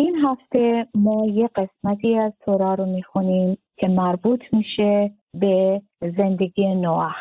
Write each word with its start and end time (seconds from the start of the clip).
این 0.00 0.16
هفته 0.16 0.86
ما 0.94 1.26
یه 1.26 1.48
قسمتی 1.56 2.18
از 2.18 2.32
تورا 2.44 2.74
رو 2.74 2.86
می‌خونیم 2.86 3.58
که 3.76 3.88
مربوط 3.88 4.40
میشه 4.52 5.10
به 5.34 5.82
زندگی 6.00 6.74
نوح 6.74 7.14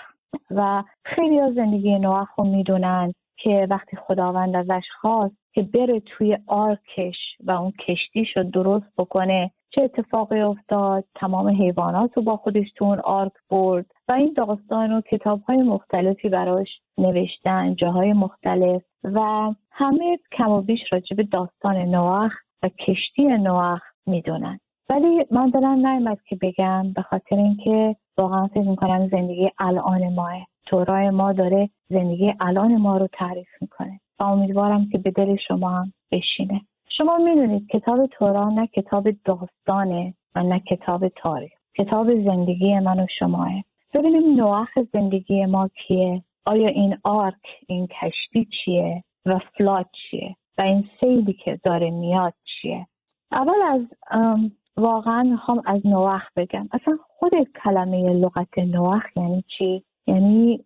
و 0.51 0.83
خیلی 1.05 1.39
از 1.39 1.53
زندگی 1.53 1.99
نوح 1.99 2.27
رو 2.37 2.43
می‌دونن 2.43 3.13
که 3.37 3.67
وقتی 3.69 3.97
خداوند 3.97 4.55
ازش 4.55 4.83
خواست 5.01 5.35
که 5.53 5.61
بره 5.61 5.99
توی 5.99 6.37
آرکش 6.47 7.15
و 7.43 7.51
اون 7.51 7.71
کشتیش 7.87 8.37
رو 8.37 8.43
درست 8.43 8.95
بکنه 8.97 9.51
چه 9.69 9.81
اتفاقی 9.81 10.39
افتاد؟ 10.39 11.03
تمام 11.15 11.47
حیوانات 11.47 12.17
رو 12.17 12.23
با 12.23 12.37
خودش 12.37 12.67
تو 12.75 12.85
اون 12.85 12.99
آرک 12.99 13.33
برد 13.49 13.85
و 14.07 14.11
این 14.11 14.33
داستان 14.33 14.89
رو 14.89 15.01
کتاب 15.01 15.41
های 15.41 15.57
مختلفی 15.57 16.29
براش 16.29 16.67
نوشتن 16.97 17.75
جاهای 17.75 18.13
مختلف 18.13 18.81
و 19.03 19.19
همه 19.71 20.19
کم 20.37 20.51
و 20.51 20.61
بیش 20.61 20.79
راجب 20.91 21.21
داستان 21.21 21.75
نوح 21.75 22.31
و 22.63 22.69
کشتی 22.69 23.23
نوح 23.23 23.79
می‌دونن. 24.07 24.59
ولی 24.89 25.25
من 25.31 25.49
دارم 25.49 25.87
نیمد 25.87 26.21
که 26.21 26.37
بگم 26.41 26.93
به 26.93 27.01
خاطر 27.01 27.35
اینکه 27.35 27.95
واقعا 28.17 28.47
فکر 28.47 28.69
می‌کنم 28.69 29.07
زندگی 29.07 29.49
الان 29.59 30.13
ماه. 30.13 30.33
تورای 30.65 31.09
ما 31.09 31.33
داره 31.33 31.69
زندگی 31.89 32.33
الان 32.39 32.77
ما 32.77 32.97
رو 32.97 33.07
تعریف 33.13 33.47
می‌کنه 33.61 33.99
و 34.19 34.23
امیدوارم 34.23 34.89
که 34.89 34.97
به 34.97 35.11
دل 35.11 35.35
شما 35.47 35.69
هم 35.69 35.93
بشینه. 36.11 36.61
شما 36.97 37.17
می‌دونید 37.17 37.67
کتاب 37.67 38.05
تورا 38.05 38.49
نه 38.49 38.67
کتاب 38.67 39.07
داستانه 39.25 40.13
و 40.35 40.43
نه 40.43 40.59
کتاب 40.59 41.07
تاریخ. 41.07 41.51
کتاب 41.77 42.23
زندگی 42.23 42.79
من 42.79 42.99
و 42.99 43.05
شماه. 43.19 43.51
ببینیم 43.93 44.35
نوح 44.35 44.67
زندگی 44.93 45.45
ما 45.45 45.67
کیه؟ 45.67 46.23
آیا 46.45 46.67
این 46.67 46.97
آرک 47.03 47.35
این 47.67 47.87
کشتی 47.87 48.45
چیه 48.45 49.03
و 49.25 49.39
فلات 49.57 49.87
چیه؟ 49.91 50.35
و 50.59 50.61
این 50.61 50.89
سیلی 50.99 51.33
که 51.33 51.59
داره 51.63 51.91
میاد 51.91 52.33
چیه؟ 52.43 52.87
اول 53.31 53.61
از 53.61 53.81
واقعا 54.77 55.37
هم 55.47 55.61
از 55.65 55.87
نوح 55.87 56.21
بگم. 56.35 56.69
اصلا 56.71 56.97
خود 57.07 57.31
کلمه 57.63 58.13
لغت 58.13 58.57
نوح 58.57 59.01
یعنی 59.15 59.43
چی؟ 59.57 59.83
یعنی 60.07 60.65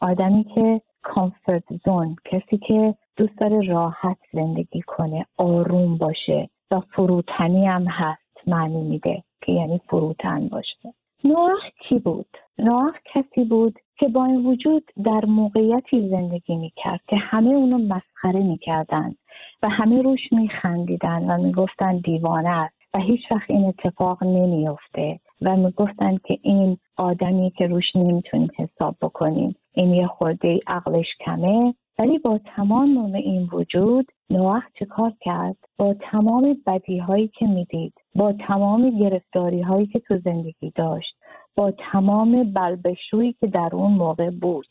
آدمی 0.00 0.44
که 0.44 0.80
کامفورت 1.02 1.64
زون 1.84 2.16
کسی 2.24 2.58
که 2.58 2.94
دوست 3.16 3.38
داره 3.38 3.66
راحت 3.68 4.18
زندگی 4.32 4.82
کنه 4.86 5.26
آروم 5.36 5.98
باشه 5.98 6.48
و 6.70 6.80
فروتنی 6.80 7.66
هم 7.66 7.86
هست 7.88 8.48
معنی 8.48 8.82
میده 8.82 9.22
که 9.42 9.52
یعنی 9.52 9.80
فروتن 9.88 10.48
باشه. 10.48 10.94
نوح 11.24 11.58
کی 11.88 11.98
بود؟ 11.98 12.36
نوح 12.58 12.92
کسی 13.14 13.44
بود 13.44 13.78
که 13.98 14.08
با 14.08 14.24
این 14.24 14.46
وجود 14.46 14.90
در 15.04 15.24
موقعیتی 15.24 16.08
زندگی 16.08 16.56
می‌کرد 16.56 17.00
که 17.08 17.16
همه 17.16 17.50
اونو 17.50 17.78
مسخره 17.78 18.42
می‌کردن 18.42 19.14
و 19.62 19.68
همه 19.68 20.02
روش 20.02 20.32
میخندیدن 20.32 21.30
و 21.30 21.42
می‌گفتن 21.42 21.98
دیوانه 21.98 22.48
است 22.48 22.74
و 22.94 22.98
هیچ 22.98 23.20
وقت 23.30 23.50
این 23.50 23.64
اتفاق 23.64 24.24
نمیافته 24.24 25.20
و 25.42 25.56
می‌گفتن 25.56 26.16
که 26.16 26.38
این 26.42 26.78
آدمی 26.96 27.50
که 27.50 27.66
روش 27.66 27.96
نمی‌تونیم 27.96 28.50
حساب 28.58 28.96
بکنیم. 29.02 29.56
این 29.72 29.94
یه 29.94 30.06
خورده 30.06 30.60
عقلش 30.66 31.08
کمه. 31.24 31.74
ولی 31.98 32.18
با 32.18 32.40
تمام 32.56 33.14
این 33.14 33.48
وجود 33.52 34.06
نوح 34.30 34.62
چه 34.78 34.84
کار 34.84 35.12
کرد؟ 35.20 35.56
با 35.78 35.94
تمام 35.94 36.56
بدی 36.66 36.98
هایی 36.98 37.28
که 37.28 37.46
می‌دید 37.46 37.94
با 38.14 38.32
تمام 38.32 38.90
گرفتاری 38.90 39.62
هایی 39.62 39.86
که 39.86 39.98
تو 39.98 40.18
زندگی 40.18 40.72
داشت 40.74 41.14
با 41.56 41.70
تمام 41.70 42.52
بلبشویی 42.52 43.32
که 43.32 43.46
در 43.46 43.70
اون 43.72 43.92
موقع 43.92 44.30
بود 44.30 44.66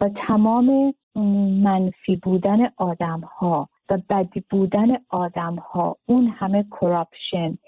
و 0.00 0.10
تمام 0.26 0.94
منفی 1.62 2.16
بودن 2.16 2.58
آدم 2.76 3.20
ها 3.20 3.68
و 3.90 3.98
بدی 4.10 4.44
بودن 4.50 4.96
آدم 5.10 5.54
ها 5.54 5.96
اون 6.06 6.26
همه 6.26 6.64
کراپشن 6.80 7.58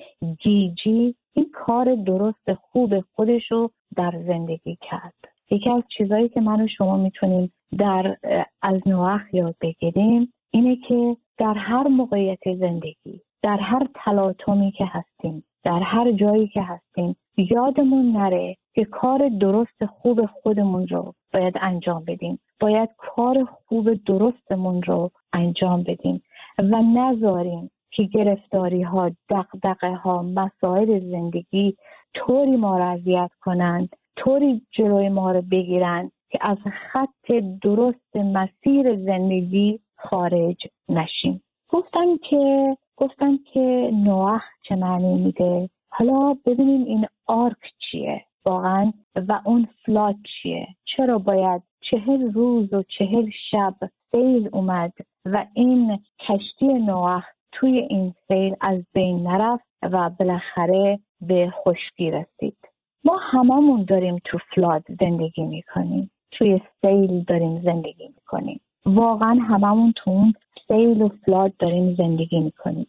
گیجی 0.42 1.14
این 1.32 1.50
کار 1.52 1.94
درست 1.94 2.54
خوب 2.54 3.00
خودش 3.00 3.50
رو 3.50 3.70
در 3.96 4.22
زندگی 4.26 4.78
کرد. 4.80 5.14
یکی 5.50 5.70
از 5.70 5.82
چیزهایی 5.98 6.28
که 6.28 6.40
من 6.40 6.60
و 6.60 6.68
شما 6.68 6.96
می‌تونیم 6.96 7.52
در 7.78 8.16
از 8.62 8.80
نوح 8.86 9.20
یاد 9.32 9.54
بگیریم 9.60 10.32
اینه 10.50 10.76
که 10.76 11.16
در 11.38 11.54
هر 11.54 11.88
موقعیت 11.88 12.56
زندگی 12.60 13.20
در 13.42 13.56
هر 13.56 13.86
تلاطمی 13.94 14.72
که 14.72 14.84
هستیم 14.86 15.44
در 15.64 15.80
هر 15.82 16.12
جایی 16.12 16.48
که 16.48 16.62
هستیم 16.62 17.16
یادمون 17.36 18.12
نره 18.12 18.56
که 18.74 18.84
کار 18.84 19.28
درست 19.28 19.84
خوب 19.84 20.26
خودمون 20.26 20.88
رو 20.88 21.14
باید 21.32 21.54
انجام 21.60 22.04
بدیم. 22.04 22.38
باید 22.60 22.88
کار 22.96 23.44
خوب 23.44 24.04
درستمون 24.04 24.82
رو 24.82 25.10
انجام 25.32 25.82
بدیم 25.82 26.22
و 26.58 26.82
نذاریم 26.82 27.70
که 27.90 28.02
گرفتاری 28.02 28.82
ها 28.82 29.10
دقدقه 29.30 29.94
ها 29.94 30.22
مسائل 30.22 31.10
زندگی 31.10 31.76
طوری 32.14 32.56
ما 32.56 32.78
را 32.78 32.88
اذیت 32.88 33.30
کنند 33.40 33.88
طوری 34.16 34.62
جلوی 34.72 35.08
ما 35.08 35.32
رو 35.32 35.42
بگیرن 35.42 36.10
که 36.30 36.38
از 36.40 36.58
خط 36.66 37.32
درست 37.62 38.16
مسیر 38.16 38.96
زندگی 38.96 39.80
خارج 39.96 40.56
نشیم. 40.88 41.42
گفتم 41.68 42.16
که 42.30 42.76
گفتم 43.00 43.38
که 43.52 43.90
نوح 43.94 44.40
چه 44.62 44.76
معنی 44.76 45.14
میده؟ 45.14 45.70
حالا 45.88 46.36
ببینیم 46.46 46.84
این 46.84 47.06
آرک 47.26 47.72
چیه 47.78 48.24
واقعا 48.44 48.92
و 49.16 49.40
اون 49.44 49.68
فلات 49.86 50.16
چیه؟ 50.42 50.66
چرا 50.84 51.18
باید 51.18 51.62
چهل 51.80 52.32
روز 52.32 52.72
و 52.72 52.82
چهل 52.82 53.30
شب 53.50 53.74
سیل 54.10 54.48
اومد 54.52 54.92
و 55.24 55.46
این 55.54 55.98
کشتی 56.18 56.66
نوح 56.66 57.22
توی 57.52 57.78
این 57.78 58.14
سیل 58.28 58.56
از 58.60 58.82
بین 58.92 59.26
نرفت 59.26 59.64
و 59.82 60.10
بالاخره 60.10 60.98
به 61.20 61.52
خشکی 61.64 62.10
رسید؟ 62.10 62.56
ما 63.04 63.16
هممون 63.16 63.84
داریم 63.84 64.16
تو 64.24 64.38
فلاد 64.54 64.84
زندگی 65.00 65.42
می‌کنیم. 65.42 66.10
توی 66.30 66.60
سیل 66.80 67.24
داریم 67.24 67.62
زندگی 67.62 68.08
می‌کنیم. 68.08 68.60
واقعا 68.86 69.38
هممون 69.48 69.92
تو 69.96 70.10
اون 70.10 70.34
سیل 70.68 71.02
و 71.02 71.08
فلاد 71.08 71.56
داریم 71.58 71.94
زندگی 71.94 72.40
می‌کنیم. 72.40 72.86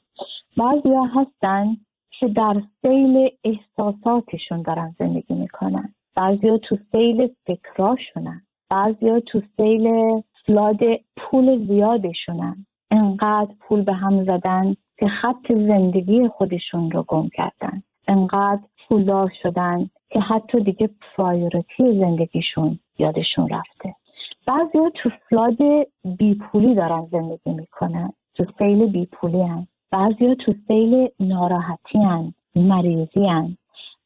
بعضی 0.57 0.93
هستن 1.15 1.77
که 2.19 2.27
در 2.27 2.61
سیل 2.81 3.29
احساساتشون 3.43 4.61
دارن 4.61 4.95
زندگی 4.99 5.33
می‌کنن. 5.33 5.93
بعضی 6.15 6.59
تو 6.63 6.77
سیل 6.91 7.29
فکراشونن. 7.45 8.41
بعضی 8.69 9.21
تو 9.27 9.41
سیل 9.57 10.21
flood 10.45 10.79
پول 11.17 11.67
زیادشونن. 11.67 12.65
انقدر 12.91 13.51
پول 13.59 13.81
به 13.81 13.93
هم 13.93 14.23
زدن 14.23 14.75
که 14.99 15.07
خط 15.07 15.47
زندگی 15.49 16.27
خودشون 16.27 16.91
رو 16.91 17.03
گم 17.07 17.29
کردن. 17.33 17.83
انقدر 18.07 18.61
پولدار 18.87 19.31
شدن 19.43 19.89
که 20.09 20.19
حتی 20.19 20.59
دیگه 20.59 20.89
priority 21.15 21.99
زندگیشون 21.99 22.79
یادشون 22.99 23.49
رفته. 23.49 23.95
بعضی 24.49 24.91
تو 24.95 25.09
flood 25.29 25.57
بیپولی 26.17 26.75
دارن 26.75 27.07
زندگی 27.11 27.51
می‌کنن. 27.51 28.13
تو 28.35 28.45
سیل 28.57 28.85
بیپولی 28.85 29.41
هن. 29.41 29.67
بعضی 29.91 30.35
تو 30.35 30.53
سیل 30.67 31.09
ناراحتی 31.19 31.99
هن 31.99 32.33
مریضی 32.55 33.25
هن. 33.25 33.57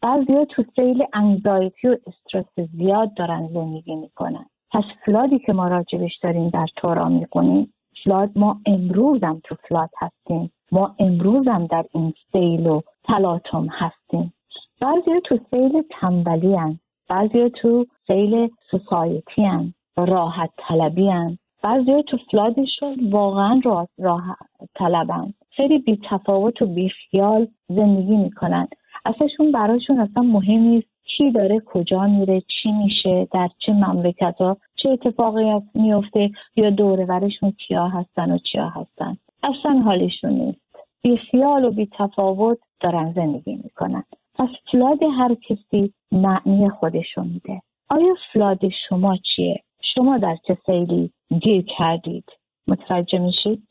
بعضی 0.02 0.46
تو 0.50 0.64
سیل 0.76 1.04
anxiety 1.14 1.88
و 1.88 1.98
استرس 2.08 2.70
زیاد 2.78 3.14
دارن 3.14 3.48
زندگی 3.54 3.96
می‌کنن. 3.96 4.46
پس 4.72 4.84
flood 5.06 5.34
ی 5.34 5.40
که 5.40 5.54
ما 5.54 5.68
راجبش 5.68 6.18
داریم 6.24 6.50
در 6.50 6.68
تورا 6.76 7.10
می‌کنیم 7.10 7.74
flood 8.04 8.32
ما 8.36 8.60
امروزم 8.66 9.42
تو 9.44 9.56
flood 9.70 9.90
هستیم. 9.98 10.52
ما 10.72 10.96
امروزم 11.00 11.68
در 11.68 11.86
این 11.94 12.14
سیل 12.32 12.68
و 12.68 12.82
تلاطم 13.04 13.68
هستیم. 13.72 14.34
بعضی 14.82 15.22
تو 15.26 15.40
سیل 15.52 15.84
تنبلی 15.90 16.56
هن. 16.56 16.80
بعضی 17.10 17.50
تو 17.50 17.86
سیل 18.08 18.50
society 18.72 19.46
هن. 19.46 19.74
راحت 19.98 20.50
طلبی 20.58 21.10
هن. 21.10 21.38
بعضی 21.64 22.04
تو 22.08 22.18
flood 22.32 22.75
شون 22.75 23.10
واقعا 23.12 23.62
راحت 23.98 24.38
طلبن. 24.76 25.34
خیلی 25.52 25.80
بی 25.80 26.00
تفاوت 26.10 26.62
و 26.62 26.66
بی 26.66 26.90
خیال 26.90 27.48
زندگی 27.70 28.18
می‌کنن. 28.18 28.68
اصلشون 29.06 29.52
براشون 29.52 30.00
اصلا 30.00 30.24
مهم 30.24 30.60
نیست 30.60 30.88
چی 31.18 31.32
داره 31.32 31.60
کجا 31.60 32.08
میره 32.08 32.42
چی 32.42 32.72
میشه 32.72 33.28
در 33.32 33.50
چه 33.58 33.74
مملکت 33.74 34.36
ها 34.40 34.58
چه 34.76 34.90
اتفاقی 34.90 35.62
میفته 35.76 36.32
یا 36.56 36.70
دورورشون 36.70 37.52
کیا 37.52 37.88
هستن 37.88 38.32
و 38.32 38.38
چیا 38.38 38.70
هستن. 38.70 39.18
اصلا 39.44 39.80
حالشون 39.80 40.32
نیست. 40.32 40.60
بی 41.02 41.18
خیال 41.18 41.66
و 41.66 41.72
بی 41.72 41.90
تفاوت 41.98 42.58
دارن 42.80 43.14
زندگی 43.14 43.56
می‌کنن. 43.56 44.04
پس 44.36 44.50
فلاد 44.72 45.04
هر 45.18 45.36
کسی 45.36 45.94
معنی 46.12 46.70
خودشون 46.70 47.28
میده. 47.28 47.62
آیا 47.90 48.16
فلاد 48.34 48.60
شما 48.90 49.18
چیه؟ 49.18 49.64
شما 49.96 50.18
در 50.18 50.38
چه 50.48 50.58
سیلی 50.66 51.12
گیر 51.42 51.66
کردید؟ 51.78 52.26
متوجه 52.68 53.20
میشید؟ 53.20 53.68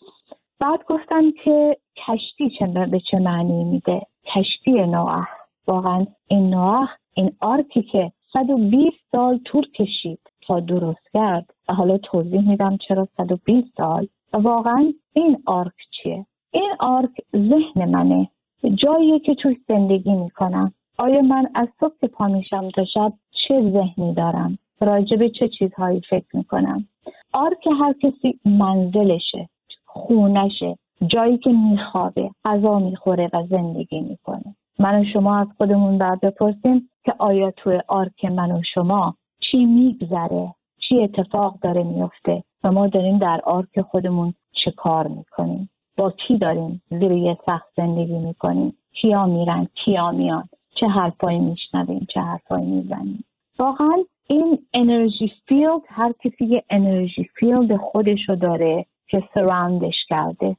بعد 0.61 0.85
گفتم 0.89 1.31
که 1.45 1.77
کشتی 2.07 2.51
چه 2.59 2.67
به 2.67 3.01
چه 3.11 3.19
معنی 3.19 3.65
میده؟ 3.65 4.01
کشتی 4.35 4.73
نوح 4.73 5.27
واقعا 5.67 6.07
این 6.29 6.51
نوح 6.51 6.89
این 7.15 7.33
ark 7.41 7.72
ی 7.72 7.83
که 7.83 8.13
120 8.33 8.97
سال 9.13 9.39
طول 9.39 9.71
کشید 9.71 10.21
تا 10.47 10.61
درست 10.61 11.13
کرد. 11.13 11.55
و 11.69 11.75
حالا 11.75 11.99
توضیح 11.99 12.49
میدم 12.49 12.77
چرا 12.77 13.09
120 13.17 13.69
سال. 13.77 14.09
و 14.33 14.39
واقعا 14.39 14.93
این 15.13 15.43
ark 15.47 15.73
چیه؟ 15.91 16.27
این 16.51 16.71
ark 16.79 17.11
ذهن 17.37 17.91
منه. 17.91 18.29
جاییه 18.75 19.19
که 19.19 19.35
توش 19.35 19.57
زندگی 19.69 20.13
می‌کنم. 20.13 20.73
آیا 20.99 21.23
من 21.23 21.49
از 21.55 21.69
صبح 21.81 22.07
پا 22.07 22.29
میشم 22.29 22.69
تا 22.71 22.85
شب 22.85 23.13
چه 23.31 23.71
ذهنی 23.71 24.15
دارم؟ 24.15 24.59
راجع 24.85 25.17
به 25.17 25.31
چه 25.31 25.49
چیزهایی 25.49 26.01
فکر 26.11 26.37
می‌کنم؟ 26.37 26.89
ark 27.33 27.67
هر 27.81 27.93
کسی 27.93 28.39
منزلشه 28.45 29.49
خونشه 29.85 30.79
جایی 31.07 31.39
که 31.39 31.51
میخوابه 31.51 32.31
غذا 32.45 32.79
می‌خوره 32.79 33.31
و 33.33 33.43
زندگی 33.51 34.01
می‌کنه. 34.01 34.55
من 34.79 35.01
و 35.01 35.05
شما 35.13 35.39
از 35.39 35.47
خودمون 35.57 35.99
باید 35.99 36.21
بپرسیم 36.21 36.89
که 37.05 37.15
آیا 37.19 37.51
توی 37.51 37.81
ark 37.89 38.25
من 38.25 38.53
و 38.53 38.63
شما 38.75 39.15
چی 39.41 39.65
میگذره 39.65 40.55
چی 40.89 41.03
اتفاق 41.03 41.59
داره 41.63 41.83
میفته 41.83 42.45
و 42.65 42.73
ما 42.73 42.87
داریم 42.87 43.19
در 43.19 43.41
ark 43.45 43.81
خودمون 43.81 44.35
چه 44.65 44.71
کار 44.71 45.07
می‌کنیم؟ 45.07 45.71
با 45.97 46.11
کی 46.11 46.39
داریم 46.39 46.83
زیر 46.91 47.13
یه 47.13 47.39
سقف 47.47 47.69
زندگی 47.77 48.19
می‌کنیم؟ 48.19 48.77
کیا 48.93 49.27
میرن 49.27 49.69
کیا 49.75 50.11
میان؟ 50.11 50.49
چه 50.75 50.87
حرفایی 50.87 51.39
میشنویم 51.39 52.07
چه 52.15 52.21
حرفایی 52.21 52.67
می‌زنیم؟ 52.67 53.25
واقعا 53.63 54.05
این 54.29 54.59
energy 54.75 55.33
field 55.49 55.83
هر 55.89 56.13
کسی 56.13 56.45
یه 56.45 56.63
energy 56.71 57.31
field 57.39 57.77
خودشو 57.77 58.35
داره 58.35 58.87
که 59.07 59.23
surround 59.35 59.83
ش 59.83 59.95
کرده. 60.09 60.57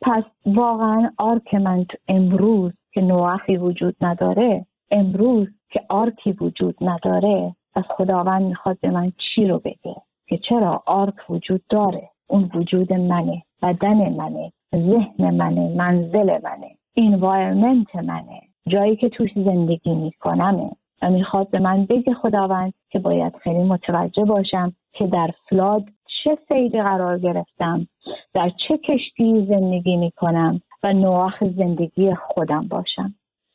پس 0.00 0.24
واقعا 0.46 1.10
ark 1.18 1.54
من 1.54 1.84
تو 1.84 1.96
امروز 2.08 2.72
که 2.92 3.00
نوحی 3.00 3.56
وجود 3.56 3.96
نداره 4.00 4.66
امروز 4.90 5.48
که 5.70 5.80
ark 5.88 6.21
ی 6.21 6.32
وجود 6.32 6.74
نداره 6.80 7.56
از 7.74 7.84
خداوند 7.88 8.42
می‌خواد 8.42 8.78
به 8.80 8.90
من 8.90 9.12
چی 9.18 9.46
رو 9.46 9.58
بگه 9.58 9.96
که 10.28 10.38
چرا 10.38 10.82
ark 10.86 11.30
وجود 11.30 11.62
داره؟ 11.68 12.10
اون 12.26 12.50
وجود 12.54 12.92
منه 12.92 13.42
بدن 13.62 14.12
منه 14.12 14.52
ذهن 14.74 15.34
منه 15.34 15.74
منزل 15.76 16.38
منه 16.44 16.76
environment 16.96 17.96
منه 17.96 18.40
جایی 18.68 18.96
که 18.96 19.08
توش 19.08 19.30
زندگی 19.34 19.94
میکنمه. 19.94 20.70
و 21.02 21.10
می‌خواد 21.10 21.50
به 21.50 21.58
من 21.58 21.84
بگه 21.84 22.14
خداوند 22.14 22.72
که 22.90 22.98
باید 22.98 23.36
خیلی 23.36 23.62
متوجه 23.62 24.24
باشم 24.24 24.72
که 24.92 25.06
در 25.06 25.30
فلاد 25.48 25.84
چه 26.24 26.38
سیدی 26.48 26.82
قرار 26.82 27.18
گرفتم 27.18 27.86
در 28.34 28.50
چه 28.68 28.78
کشتی 28.78 29.46
زندگی 29.46 29.96
می‌کنم 29.96 30.60
و 30.82 30.92
نوح 30.92 31.50
زندگی 31.56 32.14
خودم 32.14 32.68
باشم. 32.68 33.14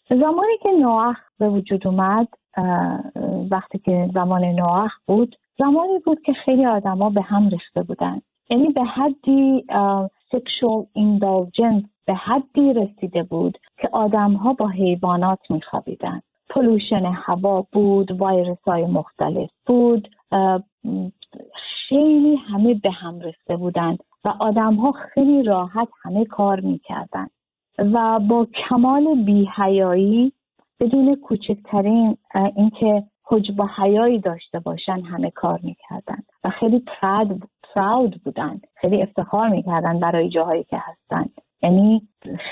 زمانی 0.09 0.57
که 0.63 0.69
نوح 0.71 1.15
به 1.39 1.49
وجود 1.49 1.87
اومد 1.87 2.27
وقتی 3.51 3.79
که 3.79 4.09
زمان 4.13 4.45
نوح 4.45 4.89
بود 5.07 5.35
زمانی 5.57 5.99
بود 6.05 6.21
که 6.21 6.33
خیلی 6.33 6.65
آدما 6.65 7.09
به 7.09 7.21
هم 7.21 7.49
ریخته 7.49 7.83
بودن. 7.83 8.21
یعنی 8.49 8.67
به 8.67 8.83
حدی 8.83 9.65
sexual 10.31 10.85
indulgence 10.93 11.83
به 12.05 12.13
حدی 12.13 12.73
رسیده 12.73 13.23
بود 13.23 13.57
که 13.77 13.89
آدم 13.91 14.33
ها 14.33 14.53
با 14.53 14.67
حیوانات 14.67 15.39
میخوابیدن. 15.49 16.21
pollution 16.49 17.05
هوا 17.05 17.67
بود 17.71 18.11
وایرس 18.11 18.61
های 18.67 18.85
مختلف 18.85 19.49
بود 19.65 20.09
خیلی 21.89 22.35
همه 22.35 22.73
به 22.73 22.91
هم 22.91 23.19
رسیده 23.19 23.57
بودند 23.57 23.99
و 24.25 24.33
آدم 24.39 24.75
ها 24.75 24.91
خیلی 24.91 25.43
راحت 25.43 25.87
همه 26.03 26.25
کار 26.25 26.59
می‌کردن 26.59 27.27
و 27.77 28.19
با 28.19 28.47
کمال 28.69 29.23
بی‌حیایی 29.23 30.33
بدون 30.79 31.15
کوچکترین 31.15 32.17
اینکه 32.55 33.03
حجب 33.25 33.59
و 33.59 33.67
حیایی 33.77 34.19
داشته 34.19 34.59
باشن 34.59 35.01
همه 35.01 35.31
کار 35.31 35.59
می‌کردن 35.63 36.23
و 36.43 36.49
خیلی 36.49 36.79
پرد 36.79 37.27
پراود 37.73 38.21
بودن 38.23 38.61
خیلی 38.75 39.01
افتخار 39.01 39.49
می‌کردن 39.49 39.99
برای 39.99 40.29
جاهایی 40.29 40.63
که 40.63 40.77
هستن 40.77 41.25
یعنی 41.61 42.07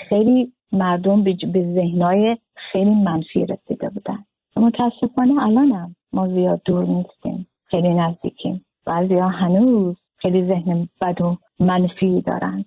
خیلی 0.10 0.54
مردم 0.72 1.24
به 1.24 1.74
ذهنهای 1.76 2.38
خیلی 2.56 2.96
منفی 2.96 3.46
رسیده 3.46 3.90
بودن. 3.90 4.26
متاسفانه 4.56 5.44
الانم 5.44 5.96
ما 6.14 6.28
زیاد 6.28 6.62
دور 6.66 6.86
نیستیم 6.86 7.48
خیلی 7.66 7.94
نزدیکیم. 7.94 8.66
بعضی 8.86 9.16
ها 9.16 9.28
هنوز 9.28 9.96
خیلی 10.18 10.48
ذهن 10.48 10.90
بد 11.02 11.22
و 11.22 11.38
منفی 11.60 12.22
دارن. 12.22 12.66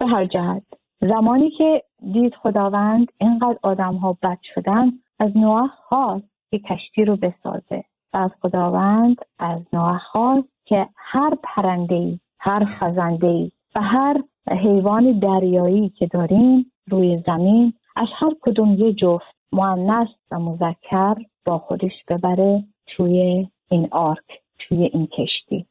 به 0.00 0.06
هر 0.06 0.24
جهت 0.24 0.62
زمانی 1.00 1.50
که 1.50 1.82
دید 2.12 2.34
خداوند 2.34 3.08
اینقدر 3.20 3.58
آدم 3.62 3.94
ها 3.94 4.18
بد 4.22 4.38
شدن 4.54 4.92
از 5.18 5.36
نوح 5.36 5.68
خواست 5.88 6.28
که 6.50 6.58
کشتی 6.58 7.04
رو 7.04 7.16
بسازه 7.16 7.84
و 8.12 8.16
از 8.16 8.30
خداوند 8.42 9.16
از 9.38 9.60
نوح 9.72 9.98
خواست 9.98 10.48
که 10.64 10.88
هر 10.96 11.34
پرنده 11.42 12.20
هر 12.40 12.64
خزنده 12.64 13.50
و 13.76 13.82
هر 13.82 14.22
حیوان 14.50 15.18
دریایی 15.18 15.88
که 15.88 16.06
داریم 16.06 16.72
روی 16.90 17.22
زمین 17.26 17.72
از 17.96 18.08
هر 18.18 18.30
کدوم 18.42 18.74
یه 18.74 18.92
جفت 18.92 19.34
مؤنث 19.52 20.08
و 20.30 20.38
مذکر 20.38 21.14
با 21.44 21.58
خودش 21.58 21.92
ببره 22.08 22.64
توی 22.86 23.48
این 23.70 23.88
آرک 23.90 24.40
توی 24.58 24.84
این 24.84 25.06
کشتی 25.06 25.66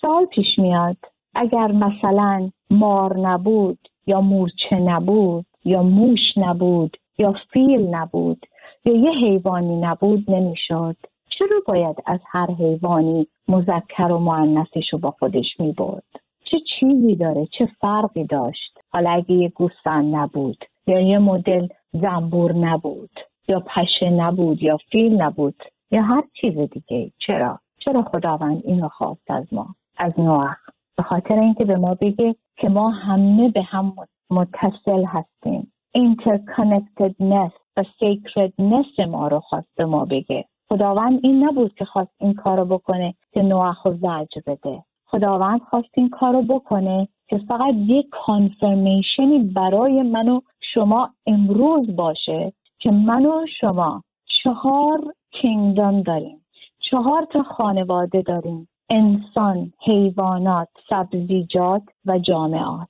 سوال 0.00 0.24
پیش 0.26 0.58
میاد 0.58 0.96
اگر 1.34 1.72
مثلا 1.72 2.50
مار 2.70 3.18
نبود 3.18 3.78
یا 4.06 4.20
مورچه 4.20 4.76
نبود 4.76 5.46
یا 5.64 5.82
موش 5.82 6.20
نبود 6.36 6.96
یا 7.18 7.34
فیل 7.52 7.80
نبود 7.80 8.46
یا 8.84 8.96
یه 8.96 9.10
حیوانی 9.10 9.76
نبود 9.76 10.30
نمی‌شد 10.30 10.96
چرا 11.38 11.60
باید 11.66 11.96
از 12.06 12.20
هر 12.26 12.50
حیوانی 12.50 13.26
مذکر 13.48 14.12
و 14.12 14.18
معنسش 14.18 14.92
رو 14.92 14.98
با 14.98 15.10
خودش 15.10 15.46
می 15.58 15.72
برد؟ 15.72 16.04
چه 16.44 16.56
چیزی 16.60 17.14
داره؟ 17.16 17.48
چه 17.58 17.68
فرقی 17.80 18.24
داشت؟ 18.24 18.71
حالا 18.92 19.10
اگه 19.10 19.32
یه 19.32 19.48
گوسفند 19.48 20.14
نبود 20.14 20.64
یا 20.86 21.00
یه 21.00 21.18
مدل 21.18 21.68
زنبور 21.92 22.52
نبود 22.52 23.10
یا 23.48 23.60
پشه 23.60 24.10
نبود 24.10 24.62
یا 24.62 24.78
فیل 24.90 25.22
نبود 25.22 25.62
یا 25.90 26.02
هر 26.02 26.24
چیز 26.40 26.58
دیگه 26.58 27.12
چرا؟ 27.18 27.58
چرا 27.78 28.02
خداوند 28.02 28.62
اینو 28.64 28.88
خواست 28.88 29.30
از 29.30 29.54
ما؟ 29.54 29.74
از 29.98 30.12
نوح 30.18 30.54
به 30.96 31.02
خاطر 31.02 31.34
اینکه 31.34 31.64
به 31.64 31.76
ما 31.76 31.94
بگه 31.94 32.34
که 32.56 32.68
ما 32.68 32.90
همه 32.90 33.50
به 33.50 33.62
هم 33.62 33.94
متصل 34.30 35.04
هستیم 35.04 35.72
interconnectedness 35.96 37.52
و 37.76 37.82
sacredness 37.82 39.06
ما 39.08 39.28
رو 39.28 39.40
خواست 39.40 39.68
به 39.76 39.84
ما 39.84 40.04
بگه 40.04 40.44
خداوند 40.68 41.20
این 41.22 41.44
نبود 41.44 41.74
که 41.74 41.84
خواست 41.84 42.10
این 42.20 42.34
کارو 42.34 42.64
بکنه 42.64 43.14
که 43.32 43.42
نوح 43.42 43.82
و 43.86 43.94
زج 43.94 44.38
بده 44.46 44.84
خداوند 45.06 45.60
خواست 45.60 45.88
این 45.94 46.08
کارو 46.08 46.42
بکنه 46.42 47.08
که 47.32 47.38
فقط 47.38 47.74
یک 47.74 48.06
کانفرمیشنی 48.10 49.38
برای 49.38 50.02
من 50.02 50.28
و 50.28 50.40
شما 50.74 51.10
امروز 51.26 51.96
باشه 51.96 52.52
که 52.78 52.90
من 52.90 53.26
و 53.26 53.46
شما 53.60 54.02
چهار 54.42 55.14
کینگدام 55.30 56.02
داریم. 56.02 56.46
چهار 56.90 57.26
تا 57.30 57.42
خانواده 57.42 58.22
داریم. 58.22 58.68
انسان، 58.90 59.72
حیوانات، 59.84 60.68
سبزیجات 60.90 61.82
و 62.06 62.18
جامعات. 62.18 62.88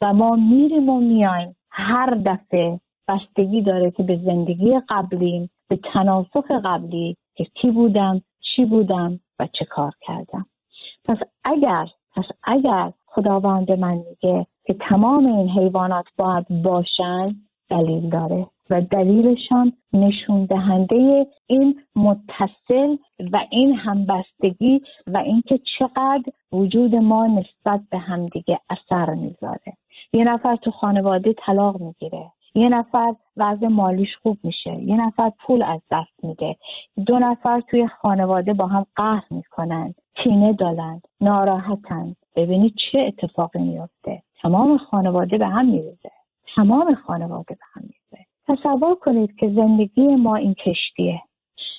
و 0.00 0.12
ما 0.14 0.36
میریم 0.36 0.88
و 0.88 1.00
میایم. 1.00 1.56
هر 1.70 2.10
دفعه 2.26 2.80
بستگی 3.08 3.62
داره 3.62 3.90
که 3.90 4.02
به 4.02 4.20
زندگی 4.24 4.80
قبلیم 4.88 5.50
به 5.68 5.80
تناسخ 5.92 6.50
قبلی 6.64 7.16
که 7.34 7.44
کی 7.44 7.70
بودم 7.70 8.22
چی 8.40 8.64
بودم 8.64 9.20
و 9.38 9.46
چه 9.46 9.64
کار 9.64 9.92
کردم. 10.00 10.46
پس 11.04 11.18
اگر 11.44 11.88
پس 12.16 12.24
اگر 12.42 12.92
خداوند 13.10 13.72
من 13.72 13.94
میگه 13.94 14.46
که 14.66 14.74
تمام 14.74 15.26
این 15.26 15.48
حیوانات 15.48 16.06
باید 16.16 16.62
باشن 16.62 17.36
دلیل 17.70 18.10
داره. 18.10 18.46
و 18.70 18.80
دلیلشان 18.80 19.72
نشون 19.92 20.44
دهنده 20.44 21.26
این 21.46 21.80
متصل 21.96 22.96
و 23.32 23.40
این 23.50 23.74
همبستگی 23.74 24.80
و 25.06 25.18
اینکه 25.18 25.60
چقدر 25.78 26.32
وجود 26.52 26.94
ما 26.94 27.26
نسبت 27.26 27.80
به 27.90 27.98
همدیگه 27.98 28.58
اثر 28.70 29.14
می‌ذاره. 29.14 29.76
یه 30.12 30.24
نفر 30.24 30.56
تو 30.56 30.70
خانواده 30.70 31.32
طلاق 31.32 31.80
می‌گیره 31.80 32.32
یه 32.54 32.68
نفر 32.68 33.14
وضع 33.36 33.66
مالیش 33.66 34.16
خوب 34.22 34.38
میشه 34.42 34.74
یه 34.82 35.06
نفر 35.06 35.32
پول 35.46 35.62
از 35.62 35.80
دست 35.90 36.24
میده 36.24 36.56
دو 37.06 37.18
نفر 37.18 37.60
توی 37.60 37.88
خانواده 37.88 38.54
با 38.54 38.66
هم 38.66 38.86
قهر 38.96 39.24
می‌کنن 39.30 39.94
کینه 40.14 40.52
دارن 40.52 41.02
ناراحتن. 41.20 42.14
ببینید 42.38 42.74
چه 42.92 42.98
اتفاقی 42.98 43.58
میفته. 43.58 44.22
تمام 44.42 44.76
خانواده 44.76 45.38
به 45.38 45.46
هم 45.46 45.66
میریزه. 45.66 46.10
تمام 46.56 46.94
خانواده 46.94 47.54
به 47.54 47.64
هم 47.74 47.82
میریزه. 47.82 48.28
تصور 48.48 48.94
کنید 48.94 49.36
که 49.36 49.48
زندگی 49.48 50.06
ما 50.06 50.36
این 50.36 50.54
کشتیه. 50.54 51.22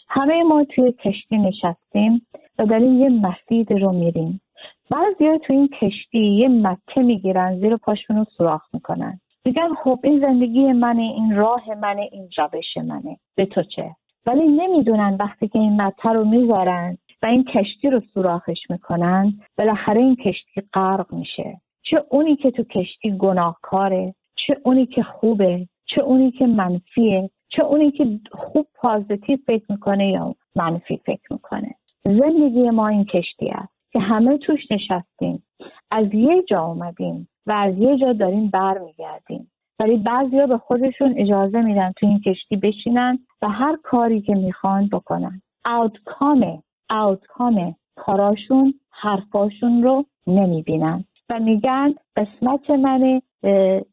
همه 0.10 0.44
ما 0.44 0.64
توی 0.64 0.92
کشتی 0.92 1.38
نشستیم 1.38 2.28
و 2.60 2.66
داریم 2.66 3.00
یه 3.00 3.10
مسید 3.10 3.74
رو 3.74 3.92
میریم. 3.92 4.42
بعضی 4.90 5.40
تو 5.46 5.54
این 5.54 5.68
کشتی 5.68 6.20
یه 6.20 6.48
مکه 6.48 7.02
می‌گیرن 7.02 7.60
زیر 7.60 7.78
پاشون 7.78 8.18
رو 8.18 8.24
سوراخ 8.38 8.62
می‌کنن. 8.74 9.20
میگن 9.46 9.70
خب 9.84 10.00
این 10.04 10.20
زندگی 10.20 10.74
منه 10.74 11.02
این 11.02 11.36
راه 11.36 11.76
منه 11.82 12.10
این 12.12 12.30
روش 12.38 12.78
منه. 12.78 13.18
به 13.36 13.46
تو 13.46 13.64
چه؟ 13.64 13.96
ولی 14.26 14.48
نمی‌دونن 14.48 15.18
وقتی 15.20 15.48
که 15.48 15.60
این 15.60 15.82
مته 15.82 16.10
رو 16.10 16.26
می‌ذارن 16.26 16.98
و 17.22 17.26
این 17.26 17.44
کشتی 17.44 17.90
رو 17.90 18.02
سوراخش 18.14 18.60
می‌کنن 18.70 19.34
بالاخره 19.58 20.02
این 20.02 20.16
کشتی 20.16 20.62
غرق 20.74 21.14
میشه. 21.14 21.62
چه 21.82 22.04
اونی 22.10 22.36
که 22.36 22.52
تو 22.52 22.64
کشتی 22.64 23.18
گناهکاره 23.18 24.16
چه 24.36 24.58
اونی 24.64 24.86
که 24.86 25.04
خوبه 25.04 25.68
چه 25.86 26.02
اونی 26.02 26.32
که 26.32 26.48
منفیه 26.48 27.30
چه 27.50 27.64
اونی 27.64 27.92
که 27.92 28.20
خوب 28.32 28.68
پازیتیو 28.76 29.38
فکر 29.48 29.66
می‌کنه 29.70 30.10
یا 30.10 30.36
منفی 30.56 30.98
فکر 31.06 31.34
می‌کنه. 31.34 31.76
زندگی 32.04 32.70
ما 32.70 32.88
این 32.88 33.06
کشتی 33.06 33.50
است 33.50 33.74
که 33.92 34.00
همه 34.00 34.38
توش 34.38 34.72
نشستیم. 34.72 35.44
از 35.92 36.14
یه 36.14 36.44
جا 36.50 36.62
اومدیم 36.62 37.30
و 37.46 37.52
از 37.52 37.78
یه 37.78 37.98
جا 37.98 38.14
داریم 38.14 38.50
برمیگردیم. 38.50 39.52
ولی 39.80 39.98
بعضیا 39.98 40.48
به 40.48 40.58
خودشون 40.58 41.14
اجازه 41.18 41.62
میدن 41.62 41.92
تو 41.92 42.06
این 42.06 42.20
کشتی 42.20 42.56
بشینن 42.56 43.20
و 43.42 43.50
هر 43.50 43.78
کاری 43.84 44.22
که 44.22 44.36
می‌خوان 44.36 44.88
بکنن. 44.88 45.42
آوتکام 45.66 46.64
آوتکام 46.90 47.76
کاراشون 47.96 48.74
حرفاشون 48.92 49.84
رو 49.84 50.06
نمی‌بینن. 50.28 51.04
و 51.30 51.40
میگن 51.40 51.94
قسمت 52.16 52.70
منه 52.70 53.22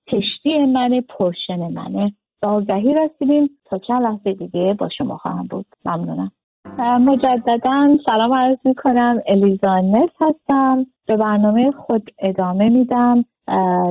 کشتی 0.09 0.65
منه 0.65 1.01
پرشن 1.01 1.73
منه 1.73 2.13
آگهی 2.43 2.95
رسیدیم. 2.95 3.51
تا 3.65 3.79
چند 3.79 4.03
لحظه 4.03 4.33
دیگه 4.33 4.75
با 4.79 4.89
شما 4.89 5.17
خواهم 5.17 5.47
بود. 5.47 5.67
ممنونم. 5.85 6.33
مجددا 7.01 7.97
سلام 8.07 8.35
عرض 8.35 8.59
می 8.65 8.75
کنم 8.75 9.21
الیزا 9.27 9.83
هستم. 10.21 10.87
به 11.07 11.17
برنامه 11.17 11.71
خود 11.71 12.11
ادامه 12.19 12.69
میدم. 12.69 13.25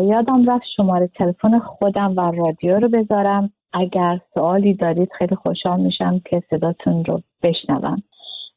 یادم 0.03 0.50
رفت 0.50 0.65
شماره 0.75 1.07
تلفن 1.07 1.59
خودم 1.59 2.13
و 2.17 2.31
رادیو 2.31 2.79
رو 2.79 2.89
بذارم. 2.89 3.50
اگر 3.74 4.19
سوالی 4.33 4.74
دارید 4.74 5.09
خیلی 5.17 5.35
خوشحال 5.35 5.79
میشم 5.79 6.21
که 6.25 6.43
صداتون 6.50 7.05
رو 7.05 7.21
بشنوم. 7.43 8.03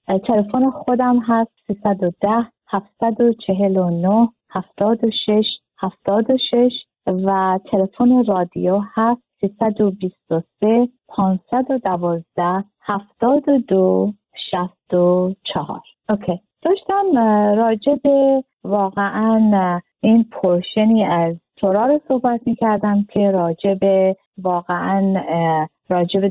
تلفن 0.08 0.70
خودم 0.70 1.18
هست 1.18 1.50
310 1.66 2.46
749 2.68 4.28
76 4.50 5.44
76 5.78 6.72
و 7.06 7.58
تلفن 7.70 8.24
رادیو 8.24 8.80
هست 8.94 9.22
323 9.40 10.88
512 11.08 12.64
72 12.82 14.12
64 14.52 15.82
اوکی. 16.08 16.40
داشتم 16.62 17.18
راجع 17.56 17.94
به 17.94 18.44
واقعا 18.64 19.80
این 20.00 20.24
پرشنی 20.24 21.04
از 21.04 21.36
تورا 21.56 21.86
رو 21.86 22.00
صحبت 22.08 22.40
می 22.46 22.56
کردم 22.56 23.06
که 23.12 23.30
راجع 23.30 23.74
به 23.74 24.16
واقعا 24.38 25.14
راجع 25.88 26.20
به 26.20 26.30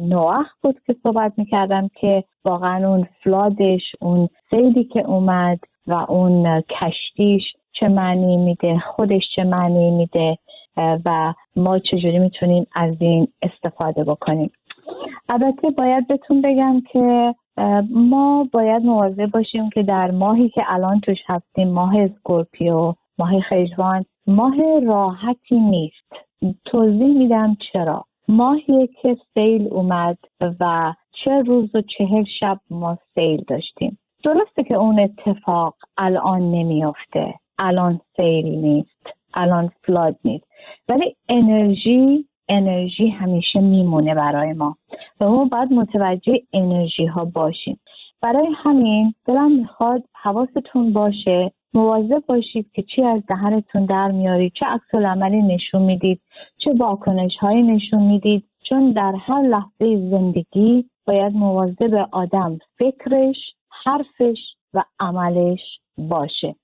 نوح 0.00 0.44
بود 0.62 0.80
که 0.86 0.96
صحبت 1.02 1.32
می 1.36 1.44
کردم 1.44 1.90
که 2.00 2.24
واقعا 2.44 2.88
اون 2.88 3.08
فلادش 3.24 3.82
اون 4.00 4.28
سیدی 4.50 4.84
که 4.84 5.00
اومد 5.00 5.58
و 5.86 5.92
اون 6.08 6.60
کشتیش 6.60 7.42
چه 7.72 7.88
معنی 7.88 8.36
میده 8.36 8.78
خودش 8.78 9.22
چه 9.36 9.44
معنی 9.44 9.90
میده 9.90 10.38
و 10.76 11.34
ما 11.56 11.78
چجوری 11.78 12.18
می‌تونیم 12.18 12.66
از 12.74 12.94
این 13.00 13.28
استفاده 13.42 14.04
بکنیم. 14.04 14.50
البته 15.28 15.70
باید 15.70 16.06
بهتون 16.08 16.42
بگم 16.42 16.82
که 16.92 17.34
ما 17.90 18.48
باید 18.52 18.82
مواظب 18.82 19.26
باشیم 19.26 19.70
که 19.70 19.82
در 19.82 20.10
ماهی 20.10 20.48
که 20.48 20.62
الان 20.66 21.00
توش 21.00 21.18
هستیم 21.26 21.68
ماه 21.68 21.98
Scorpio 21.98 22.94
ماه 23.18 23.40
خشوان 23.40 24.04
ماه 24.26 24.80
راحتی 24.86 25.60
نیست. 25.60 26.12
توضیح 26.64 27.18
میدم 27.18 27.56
چرا. 27.72 28.04
ماهی 28.28 28.88
که 29.02 29.16
سیل 29.34 29.68
اومد 29.70 30.18
و 30.60 30.94
چهل 31.24 31.42
روز 31.42 31.74
و 31.74 31.80
چهل 31.80 32.24
شب 32.40 32.60
ما 32.70 32.98
سیل 33.14 33.44
داشتیم. 33.48 33.98
درسته 34.24 34.64
که 34.64 34.74
اون 34.74 35.00
اتفاق 35.00 35.74
الان 35.96 36.40
نمیافته. 36.40 37.34
الان 37.58 38.00
سیل 38.16 38.46
نیست. 38.46 39.06
الان 39.34 39.70
flood 39.84 40.16
نیست. 40.24 40.44
ولی 40.88 41.16
انرژی 41.28 42.24
انرژی 42.48 43.08
همیشه 43.08 43.60
میمونه 43.60 44.14
برای 44.14 44.52
ما. 44.52 44.76
و 45.20 45.28
ما 45.28 45.44
باید 45.44 45.72
متوجه 45.72 46.40
انرژی 46.52 47.06
ها 47.06 47.24
باشیم. 47.24 47.80
برای 48.22 48.46
همین 48.56 49.14
دلم 49.26 49.52
می‌خواد 49.52 50.02
حواستون 50.22 50.92
باشه 50.92 51.52
مواظب 51.74 52.22
باشید 52.26 52.72
که 52.72 52.82
چی 52.82 53.02
از 53.02 53.22
دهنتون 53.28 53.84
در 53.84 54.10
میارید 54.10 54.52
چه 54.52 54.66
عکس 54.66 54.94
عملی 54.94 55.42
نشون 55.42 55.82
می‌دید 55.82 56.20
چه 56.58 56.74
واکنش 56.78 57.36
هایی 57.36 57.62
نشون 57.62 58.02
می‌دید. 58.02 58.44
چون 58.68 58.92
در 58.92 59.14
هر 59.18 59.42
لحظه 59.42 60.10
زندگی 60.10 60.84
باید 61.06 61.32
مواظب 61.32 62.08
آدم 62.12 62.58
فکرش 62.78 63.36
حرفش 63.84 64.38
و 64.74 64.84
عملش 65.00 65.60
باشه. 65.98 66.54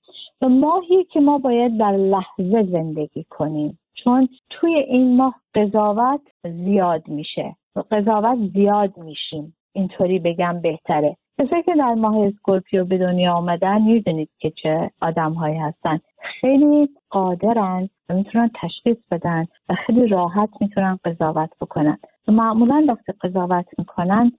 و 0.41 0.49
ماهی 0.49 1.03
که 1.03 1.19
ما 1.19 1.37
باید 1.37 1.77
در 1.77 1.91
لحظه 1.91 2.63
زندگی 2.63 3.25
کنیم. 3.29 3.79
چون 3.93 4.29
توی 4.49 4.75
این 4.75 5.17
ماه 5.17 5.35
قضاوت 5.55 6.21
زیاد 6.43 7.07
میشه. 7.07 7.55
قضاوت 7.91 8.37
زیاد 8.53 8.97
میشیم. 8.97 9.55
اینطوری 9.73 10.19
بگم 10.19 10.61
بهتره. 10.61 11.17
کسایی 11.41 11.63
که 11.63 11.75
در 11.75 11.93
ماه 11.93 12.17
اسکورپیو 12.17 12.85
به 12.85 12.97
دنیا 12.97 13.33
آمدن 13.33 13.81
می‌دونید 13.81 14.29
که 14.39 14.49
چه 14.49 14.91
آدم 15.01 15.33
هایی 15.33 15.57
هستن. 15.57 15.99
خیلی 16.19 16.89
قادرن 17.09 17.89
و 18.09 18.13
می‌تونن 18.13 18.49
تشخیص 18.61 18.97
بدن 19.11 19.47
و 19.69 19.75
خیلی 19.75 20.07
راحت 20.07 20.49
می‌تونن 20.61 20.99
قضاوت 21.05 21.49
بکنن. 21.61 21.97
و 22.27 22.31
معمولا 22.31 22.85
وقتی 22.87 23.13
قضاوت 23.21 23.65
می‌کنن 23.77 24.31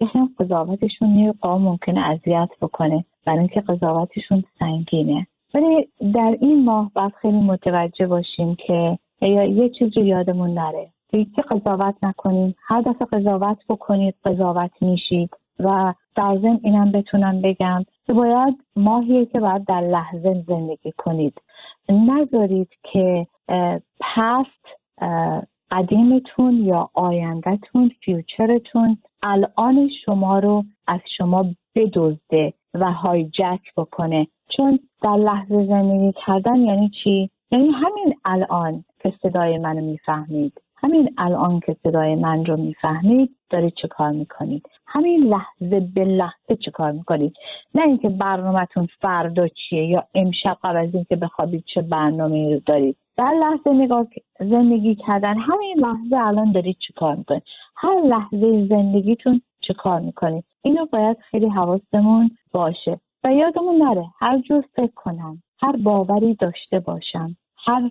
یه 0.00 0.08
قضاوتشون 0.38 1.08
یه 1.08 1.32
قام 1.32 1.62
ممکنه 1.62 2.00
اذیت 2.10 2.48
بکنه. 2.62 3.04
برای 3.26 3.38
اینکه 3.38 3.60
قضاوتشون 3.60 4.44
سنگینه. 4.58 5.26
ولی 5.54 5.88
در 6.14 6.36
این 6.40 6.64
ماه 6.64 6.90
باید 6.94 7.12
خیلی 7.22 7.40
متوجه 7.40 8.06
باشیم 8.06 8.54
که 8.54 8.98
یه 9.22 9.68
چیزی 9.68 10.00
یادمون 10.00 10.50
نره. 10.50 10.88
که 11.10 11.42
قضاوت 11.42 11.94
نکنیم. 12.02 12.54
هر 12.66 12.80
دفعه 12.80 13.08
قضاوت 13.12 13.58
بکنید 13.68 14.14
قضاوت 14.24 14.70
میشید. 14.80 15.30
و 15.60 15.94
در 16.16 16.38
ضمن 16.38 16.60
اینم 16.62 16.92
بتونم 16.92 17.42
بگم 17.42 17.84
که 18.06 18.12
باید 18.12 18.54
ماهیه 18.76 19.26
که 19.26 19.40
باید 19.40 19.64
در 19.64 19.80
لحظه 19.80 20.44
زندگی 20.46 20.92
کنید. 20.92 21.40
نذارید 21.88 22.68
که 22.82 23.26
پست 24.00 24.64
قدیمتون 25.70 26.54
یا 26.54 26.90
آیندهتون 26.94 27.90
فیوچرتون 28.04 28.98
الان 29.22 29.90
شما 30.04 30.38
رو 30.38 30.64
از 30.86 31.00
شما 31.18 31.44
بدزده 31.74 32.52
و 32.74 32.92
هایجک 32.92 33.60
بکنه. 33.76 34.26
چون 34.56 34.78
در 35.02 35.16
لحظه 35.16 35.66
زندگی 35.66 36.12
کردن 36.26 36.56
یعنی 36.56 36.90
چی؟ 37.04 37.30
یعنی 37.50 37.68
همین 37.68 38.14
الان 38.24 38.84
که 39.02 39.12
صدای 39.22 39.58
منو 39.58 39.80
می‌فهمید. 39.80 40.60
همین 40.84 41.14
الان 41.18 41.60
که 41.60 41.76
صدای 41.82 42.14
من 42.14 42.44
رو 42.44 42.56
می‌فهمید 42.56 43.30
دارید 43.50 43.74
چه 43.82 43.88
کار 43.88 44.10
می‌کنید؟ 44.10 44.68
همین 44.86 45.24
لحظه 45.24 45.80
به 45.94 46.04
لحظه 46.04 46.56
چه 46.64 46.70
کار 46.70 46.92
می‌کنید؟ 46.92 47.34
نه 47.74 47.82
اینکه 47.82 48.08
برنامهتون 48.08 48.88
فردا 49.00 49.48
چیه 49.48 49.86
یا 49.86 50.04
امشب 50.14 50.58
قبل 50.62 50.76
از 50.76 50.94
اینکه 50.94 51.16
بخوابید 51.16 51.64
چه 51.74 51.82
برنامه 51.82 52.54
رو 52.54 52.60
دارید. 52.66 52.96
در 53.16 53.32
لحظه 53.40 53.70
نگاه 53.70 54.06
زندگی 54.40 54.94
کردن 54.94 55.38
همین 55.38 55.78
لحظه 55.78 56.16
الان 56.16 56.52
دارید 56.52 56.76
چه 56.88 56.92
کار 56.96 57.14
می‌کنید؟ 57.14 57.42
هر 57.76 58.00
لحظه 58.00 58.66
زندگیتون 58.66 59.40
چه 59.60 59.74
کار 59.74 60.00
می‌کنید؟ 60.00 60.44
اینو 60.62 60.86
باید 60.86 61.16
خیلی 61.30 61.48
حواسمون 61.48 62.30
باشه 62.52 63.00
و 63.24 63.32
یادمون 63.32 63.82
نره 63.82 64.04
هر 64.20 64.38
جور 64.38 64.64
فکر 64.76 64.92
کنم 64.94 65.42
هر 65.62 65.76
باوری 65.76 66.34
داشته 66.34 66.80
باشم. 66.80 67.36
هر 67.66 67.90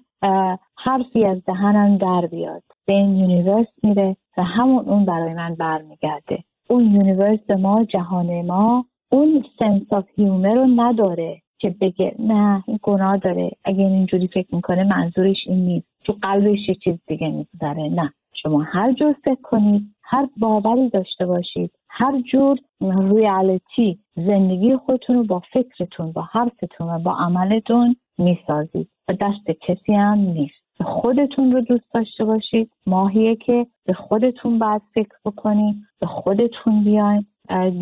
حرفی 0.77 1.25
از 1.25 1.46
دهنم 1.46 1.98
در 1.98 2.27
بیاد. 2.27 2.63
به 2.86 2.94
این 2.94 3.15
universe 3.16 3.68
میره 3.84 4.18
و 4.38 4.44
همون 4.44 4.86
اون 4.86 5.06
برای 5.06 5.34
من 5.34 5.56
برمیگرده. 5.56 6.44
اون 6.70 6.84
universe 6.96 7.50
ما 7.50 7.84
جهان 7.84 8.42
ما 8.46 8.86
اون 9.12 9.46
sense 9.60 9.94
of 9.94 10.06
humor 10.16 10.54
رو 10.53 10.68
نداره 10.75 11.42
که 11.60 11.75
بگه 11.82 12.15
نه 12.20 12.63
این 12.68 12.80
گناه 12.84 13.18
داره. 13.18 13.51
اگه 13.65 13.80
اینجوری 13.80 14.27
فکر 14.27 14.56
می‌کنه 14.56 14.84
منظورش 14.84 15.38
این 15.48 15.65
نیست. 15.65 15.88
تو 16.03 16.13
قلبش 16.22 16.70
یه 16.70 16.75
چیز 16.75 17.00
دیگه 17.08 17.27
میگذره. 17.30 17.89
نه. 17.89 18.13
شما 18.34 18.63
هر 18.63 18.94
جور 18.94 19.15
فکر 19.24 19.42
کنید 19.42 19.96
هر 20.03 20.27
باوری 20.38 20.89
داشته 20.89 21.25
باشید 21.25 21.72
هر 21.89 22.22
جور 22.22 22.58
reality 22.82 24.00
زندگی 24.15 24.77
خودتون 24.77 25.15
رو 25.15 25.24
با 25.24 25.42
فکرتون 25.53 26.12
با 26.12 26.22
حرفتون 26.22 26.89
و 26.89 27.00
با 27.00 27.15
عملتون 27.15 27.96
می‌سازید. 28.18 28.89
و 29.08 29.14
دست 29.14 29.52
کسی 29.62 29.94
هم 29.94 30.18
نیست. 30.20 30.64
خودتون 30.82 31.52
رو 31.52 31.62
دوست 31.62 31.94
داشته 31.94 32.26
باشید. 32.26 32.72
ماهیه 32.88 33.36
که 33.36 33.68
به 33.86 33.94
خودتون 33.94 34.60
باید 34.60 34.82
فکر 34.94 35.16
بکنید. 35.26 35.76
به 36.00 36.08
خودتون 36.08 36.84
بیاین. 36.84 37.26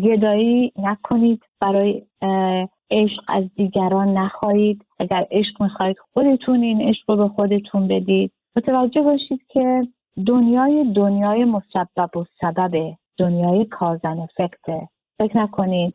گدایی 0.02 0.72
نکنید. 0.76 1.42
برای 1.60 2.02
عشق 2.90 3.22
از 3.28 3.44
دیگران 3.54 4.08
نخواهید. 4.08 4.84
اگر 4.98 5.26
عشق 5.30 5.62
می‌خواهید 5.62 5.96
خودتون 6.12 6.62
این 6.62 6.88
عشق 6.88 7.10
رو 7.10 7.16
به 7.16 7.28
خودتون 7.28 7.88
بدید. 7.88 8.32
متوجه 8.56 9.02
باشید 9.02 9.40
که 9.48 9.88
دنیای 10.26 10.92
دنیای 10.92 11.44
مسبب 11.44 12.16
و 12.16 12.24
سببه 12.40 12.96
دنیای 13.18 13.64
کازن 13.64 14.18
افکته 14.18 14.88
فکر 15.18 15.38
نکنید 15.38 15.94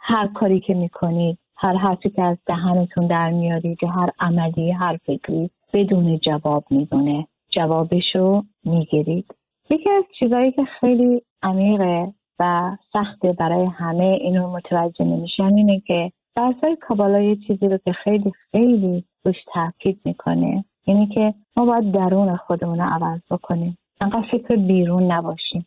هر 0.00 0.26
کاری 0.34 0.60
که 0.60 0.74
می‌کنید 0.74 1.38
هر 1.62 1.76
حرفی 1.76 2.10
که 2.10 2.22
از 2.22 2.38
دهنتون 2.46 3.06
در 3.06 3.30
میارید 3.30 3.78
یا 3.82 3.88
هر 3.88 4.10
عملی 4.18 4.70
هر 4.70 4.96
فکری 5.06 5.50
بدون 5.72 6.18
جواب 6.18 6.64
می‌دونه 6.70 7.26
جوابشو 7.50 8.42
می‌گیرید. 8.64 9.34
یکی 9.70 9.90
از 9.90 10.04
چیزهایی 10.18 10.52
که 10.52 10.64
خیلی 10.64 11.22
عمیقه 11.42 12.12
و 12.38 12.76
سخته 12.92 13.32
برای 13.32 13.66
همه 13.66 14.04
اینو 14.04 14.50
متوجه 14.50 15.04
نمیشن 15.04 15.54
اینه 15.54 15.80
که 15.80 16.12
درسای 16.36 16.76
کابالا 16.76 17.20
یه 17.20 17.36
چیزی 17.36 17.68
رو 17.68 17.78
که 17.84 17.92
خیلی 17.92 18.32
خیلی 18.50 19.04
روش 19.24 19.36
تاکید 19.54 20.00
می‌کنه 20.04 20.64
اینه 20.84 21.06
که 21.06 21.34
ما 21.56 21.64
باید 21.64 21.92
درون 21.92 22.36
خودمون 22.36 22.80
رو 22.80 22.88
عوض 22.88 23.20
بکنیم. 23.30 23.78
انقدر 24.00 24.26
فکر 24.32 24.56
بیرون 24.56 25.12
نباشیم. 25.12 25.66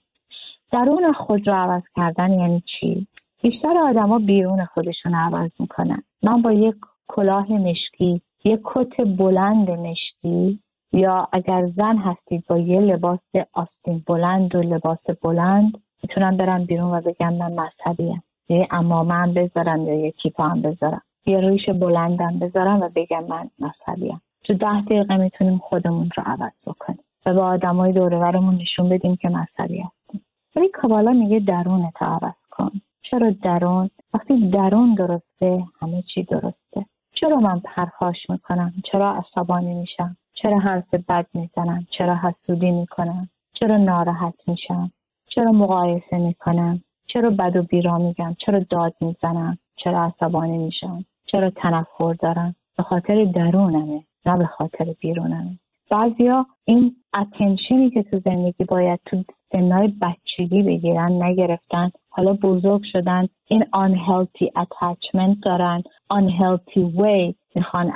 درون 0.71 1.13
خود 1.13 1.47
رو 1.47 1.53
عوض 1.53 1.83
کردن 1.95 2.31
یعنی 2.31 2.63
چی؟ 2.79 3.07
بیشتر 3.43 3.77
آدما 3.77 4.19
بیرون 4.19 4.65
خودشون 4.65 5.15
عوض 5.15 5.51
می‌کنن. 5.59 6.03
من 6.23 6.41
با 6.41 6.51
یک 6.51 6.75
کلاه 7.07 7.51
مشکی 7.51 8.21
یک 8.45 8.59
کت 8.65 9.01
بلند 9.17 9.71
مشکی 9.71 10.59
یا 10.93 11.27
اگر 11.31 11.67
زن 11.67 11.97
هستید 11.97 12.43
با 12.47 12.57
یه 12.57 12.79
لباس 12.79 13.19
آستین 13.53 14.03
بلند 14.07 14.55
و 14.55 14.61
لباس 14.61 14.99
بلند 15.23 15.81
می‌تونم 16.03 16.37
برم 16.37 16.65
بیرون 16.65 16.91
و 16.91 17.01
بگم 17.01 17.33
من 17.33 17.53
مذهبیم. 17.53 18.23
یه 18.49 18.67
امامه 18.71 19.13
هم 19.13 19.33
بذارم 19.33 19.87
یا 19.87 19.93
یه 19.93 20.11
کیپا 20.11 20.43
هم 20.43 20.61
بذارم. 20.61 21.01
یه 21.25 21.39
ریش 21.39 21.69
بلندم 21.69 22.39
بذارم 22.39 22.81
و 22.81 22.89
بگم 22.95 23.23
من 23.23 23.49
مذهبیم. 23.59 24.21
تو 24.43 24.53
ده 24.53 24.81
دقیقه 24.81 25.17
می‌تونیم 25.17 25.57
خودمون 25.57 26.09
رو 26.17 26.23
عوض 26.25 26.53
بکنیم 26.67 27.03
و 27.25 27.33
به 27.33 27.41
آدمای 27.41 27.91
دورورمون 27.91 28.55
نشون 28.55 28.89
بدیم 28.89 29.15
که 29.15 29.29
مذهبی 29.29 29.79
هستیم 29.79 30.25
ولی 30.55 30.69
کابالا 30.69 31.11
میگه 31.11 31.39
درونت 31.39 32.01
عوض 32.01 32.33
کن. 32.51 32.71
چرا 33.03 33.31
درون؟ 33.43 33.89
وقتی 34.13 34.49
درون 34.49 34.93
درسته 34.93 35.63
همه 35.81 36.01
چی 36.01 36.23
درسته. 36.23 36.85
چرا 37.13 37.35
من 37.35 37.59
پرخاش 37.59 38.29
می‌کنم؟ 38.29 38.73
چرا 38.91 39.13
عصبانی 39.13 39.73
میشم؟ 39.73 40.17
چرا 40.33 40.59
حرف 40.59 40.93
بد 40.93 41.27
می‌زنم؟ 41.33 41.87
چرا 41.97 42.15
حسودی 42.15 42.71
می‌کنم؟ 42.71 43.29
چرا 43.53 43.77
ناراحت 43.77 44.33
میشم؟ 44.47 44.91
چرا 45.27 45.51
مقایسه 45.51 46.17
می‌کنم؟ 46.17 46.83
چرا 47.07 47.29
بد 47.29 47.55
و 47.55 47.63
بیرا 47.63 47.97
میگم؟ 47.97 48.35
چرا 48.45 48.59
داد 48.69 48.93
می‌زنم؟ 49.01 49.57
چرا 49.75 50.03
عصبانی 50.03 50.57
میشم؟ 50.57 51.05
چرا 51.25 51.49
تنفر 51.49 52.13
دارم؟ 52.13 52.55
به 52.77 52.83
خاطر 52.83 53.25
درونمه 53.25 54.03
نه 54.25 54.37
به 54.37 54.45
خاطر 54.45 54.95
بیرونمه. 54.99 55.57
بعضیا 55.91 56.45
این 56.65 56.95
اتنشنی 57.13 57.89
که 57.89 58.03
تو 58.03 58.19
زندگی 58.19 58.63
باید 58.63 58.99
تو 59.05 59.23
سنهای 59.51 59.93
بچگی 60.01 60.63
بگیرن 60.63 61.23
نگرفتن 61.23 61.91
حالا 62.15 62.33
بزرگ 62.33 62.81
شدن 62.83 63.27
این 63.47 63.63
unhealthy 63.63 64.47
attachment 64.61 65.37
دارن. 65.43 65.83
unhealthy 66.13 66.97
way 66.97 67.33
می‌خوان 67.55 67.91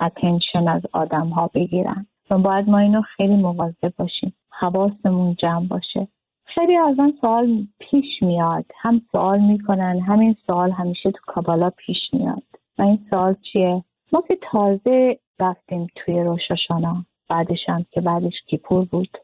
attention 0.00 0.68
از 0.68 0.82
آدم 0.92 1.28
ها 1.28 1.50
بگیرن. 1.54 2.06
و 2.30 2.38
باید 2.38 2.68
ما 2.68 2.78
اینو 2.78 3.02
خیلی 3.02 3.36
مواظب 3.36 3.92
باشیم. 3.98 4.34
حواسمون 4.50 5.34
جمع 5.34 5.66
باشه. 5.68 6.08
خیلی 6.44 6.76
از 6.76 6.98
من 6.98 7.12
سوال 7.20 7.66
پیش 7.78 8.22
میاد. 8.22 8.64
هم 8.80 9.02
سوال 9.12 9.40
می‌کنن 9.40 10.00
همین 10.00 10.36
سوال 10.46 10.70
همیشه 10.70 11.10
تو 11.10 11.18
کابالا 11.26 11.70
پیش 11.70 11.98
میاد. 12.12 12.42
و 12.78 12.82
این 12.82 13.06
سوال 13.10 13.34
چیه؟ 13.52 13.84
ما 14.12 14.22
که 14.28 14.38
تازه 14.52 15.18
رفتیم 15.40 15.86
توی 15.96 16.20
روشاشانا. 16.20 17.04
بعدش 17.28 17.68
هم 17.68 17.84
که 17.90 18.00
بعدش 18.00 18.34
کیپور 18.46 18.84
بود. 18.84 19.18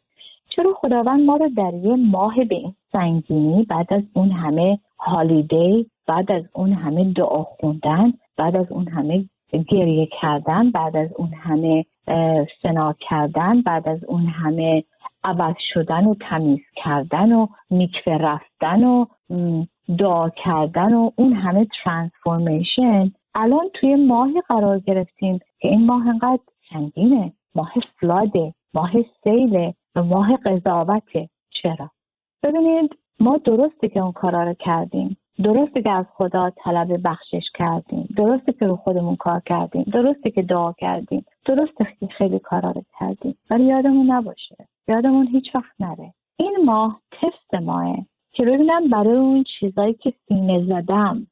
چرا 0.58 0.74
خداوند 0.74 1.20
ما 1.20 1.36
رو 1.36 1.48
در 1.48 1.74
یه 1.74 1.96
ماه 1.96 2.44
به 2.44 2.54
این 2.54 2.74
سنگینی 2.92 3.62
بعد 3.62 3.92
از 3.92 4.02
اون 4.14 4.30
همه 4.30 4.78
هالیدی 4.98 5.90
بعد 6.06 6.32
از 6.32 6.42
اون 6.52 6.72
همه 6.72 7.12
دعا 7.12 7.42
خوندن 7.42 8.12
بعد 8.36 8.56
از 8.56 8.72
اون 8.72 8.88
همه 8.88 9.24
گریه 9.68 10.08
کردن 10.20 10.70
بعد 10.70 10.96
از 10.96 11.08
اون 11.16 11.34
همه 11.34 11.84
سنا 12.62 12.94
کردن 13.08 13.62
بعد 13.62 13.88
از 13.88 14.04
اون 14.04 14.26
همه 14.26 14.84
عوض 15.24 15.54
شدن 15.72 16.04
و 16.04 16.14
تمیز 16.14 16.60
کردن 16.76 17.32
و 17.32 17.46
میکفه 17.70 18.18
رفتن 18.18 18.84
و 18.84 19.06
دعا 19.98 20.28
کردن 20.28 20.94
و 20.94 21.10
اون 21.16 21.32
همه 21.32 21.66
ترانسفورمیشن 21.84 23.12
الان 23.34 23.70
توی 23.74 23.96
ماهی 23.96 24.42
قرار 24.48 24.78
گرفتیم 24.78 25.38
که 25.38 25.68
این 25.68 25.86
ماه 25.86 26.08
انقدر 26.08 26.42
سنگینه. 26.72 27.32
ماه 27.54 27.72
فلاده 28.00 28.54
ماه 28.74 28.90
سیله 29.24 29.74
ماه 30.02 30.36
قضاوته 30.36 31.28
چرا؟ 31.62 31.90
ببینید 32.42 32.98
ما 33.20 33.36
درسته 33.36 33.88
که 33.88 34.00
اون 34.00 34.12
کارا 34.12 34.42
رو 34.42 34.54
کردیم 34.54 35.16
درسته 35.44 35.82
که 35.82 35.90
از 35.90 36.06
خدا 36.14 36.50
طلب 36.50 37.00
بخشش 37.04 37.50
کردیم 37.54 38.08
درسته 38.16 38.52
که 38.52 38.66
رو 38.66 38.76
خودمون 38.76 39.16
کار 39.16 39.40
کردیم 39.46 39.82
درسته 39.82 40.30
که 40.30 40.42
دعا 40.42 40.72
کردیم 40.72 41.24
درسته 41.44 41.86
که 42.00 42.06
خیلی 42.06 42.38
کارا 42.38 42.70
رو 42.70 42.82
کردیم 43.00 43.38
ولی 43.50 43.64
یادمون 43.64 44.10
نباشه. 44.10 44.56
یادمون 44.88 45.26
هیچ 45.26 45.54
وقت 45.54 45.80
نره. 45.80 46.12
این 46.36 46.56
ماه 46.64 47.00
تست 47.12 47.54
ماه 47.62 47.96
که 48.32 48.44
ببینم 48.44 48.88
برای 48.90 49.16
اون 49.16 49.44
چیزایی 49.60 49.94
که 49.94 50.12
سینه 50.28 50.64
زدم 50.64 51.26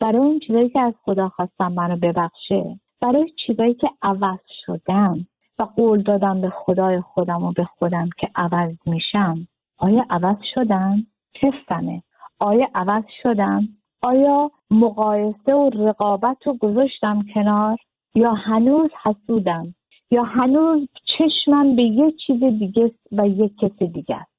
برای 0.00 0.18
اون 0.18 0.38
چیزایی 0.38 0.68
که 0.68 0.80
از 0.80 0.94
خدا 1.04 1.28
خواستم 1.28 1.72
منو 1.72 1.96
ببخشه 1.96 2.80
برای 3.00 3.32
چیزایی 3.46 3.74
که 3.74 3.90
عوض 4.02 4.38
شدم. 4.66 5.26
و 5.60 5.62
قول 5.62 6.02
دادم 6.02 6.40
به 6.40 6.50
خدای 6.50 7.00
خودم 7.00 7.42
و 7.42 7.52
به 7.52 7.64
خودم 7.64 8.08
که 8.18 8.28
عوض 8.34 8.76
میشم 8.86 9.48
آیا 9.78 10.06
عوض 10.10 10.36
شدم؟ 10.54 11.06
تستمه 11.34 12.02
آیا 12.38 12.68
عوض 12.74 13.04
شدم؟ 13.22 13.68
آیا 14.02 14.50
مقایسه 14.70 15.54
و 15.54 15.70
رقابت 15.70 16.46
رو 16.46 16.54
گذاشتم 16.54 17.22
کنار؟ 17.34 17.76
یا 18.14 18.32
هنوز 18.32 18.90
حسودم؟ 19.02 19.74
یا 20.10 20.22
هنوز 20.22 20.88
چشمم 21.04 21.76
به 21.76 21.82
یه 21.82 22.12
چیز 22.26 22.44
دیگه 22.44 22.92
و 23.12 23.28
یک 23.28 23.52
کس 23.58 23.82
دیگه 23.82 24.16
است؟ 24.16 24.30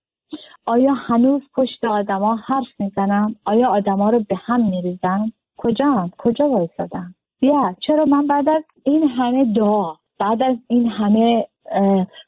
آیا 0.65 0.93
هنوز 0.93 1.41
پشت 1.55 1.83
آدما 1.83 2.35
حرف 2.35 2.79
می‌زنم؟ 2.79 3.35
آیا 3.45 3.69
آدما 3.69 4.09
رو 4.09 4.19
به 4.19 4.35
هم 4.35 4.69
میریزم؟ 4.69 5.31
کجا 5.57 6.09
کجا 6.17 6.49
وایسادم؟ 6.49 7.15
بیا 7.39 7.75
چرا 7.79 8.05
من 8.05 8.27
بعد 8.27 8.49
از 8.49 8.63
این 8.83 9.03
همه 9.03 9.53
دعا 9.53 10.00
بعد 10.21 10.43
از 10.43 10.57
این 10.67 10.87
همه 10.87 11.47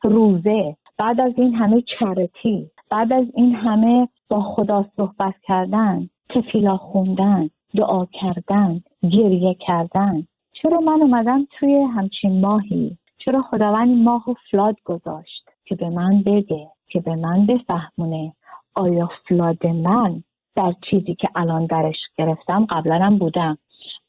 روزه 0.04 0.76
بعد 0.98 1.22
از 1.22 1.34
این 1.38 1.56
همه 1.56 1.84
چرتی 2.00 2.72
بعد 2.90 3.14
از 3.14 3.26
این 3.36 3.56
همه 3.56 4.08
با 4.30 4.42
خدا 4.42 4.86
صحبت 4.98 5.34
کردن 5.44 6.10
تفیلا 6.30 6.78
خوندن 6.78 7.50
دعا 7.76 8.06
کردن 8.06 8.82
گریه 9.02 9.54
کردن. 9.54 10.28
چرا 10.54 10.80
من 10.80 11.02
اومدم 11.02 11.48
توی 11.60 11.76
همچین 11.76 12.42
ماهی؟ 12.42 12.98
چرا 13.18 13.42
خداوند 13.42 13.88
این 13.88 14.04
ماه 14.04 14.30
و 14.30 14.34
فلاد 14.52 14.76
گذاشت؟ 14.86 15.50
که 15.66 15.76
به 15.76 15.90
من 15.90 16.22
بگه 16.22 16.68
که 16.88 17.00
به 17.00 17.16
من 17.16 17.46
بفهمونه. 17.46 18.34
آیا 18.76 19.10
flood 19.28 19.68
من 19.68 20.24
در 20.56 20.74
چیزی 20.90 21.16
که 21.16 21.30
الان 21.36 21.66
درش 21.66 21.98
گرفتم 22.18 22.66
قبلا 22.70 22.96
هم 22.96 23.18
بودم؟ 23.18 23.58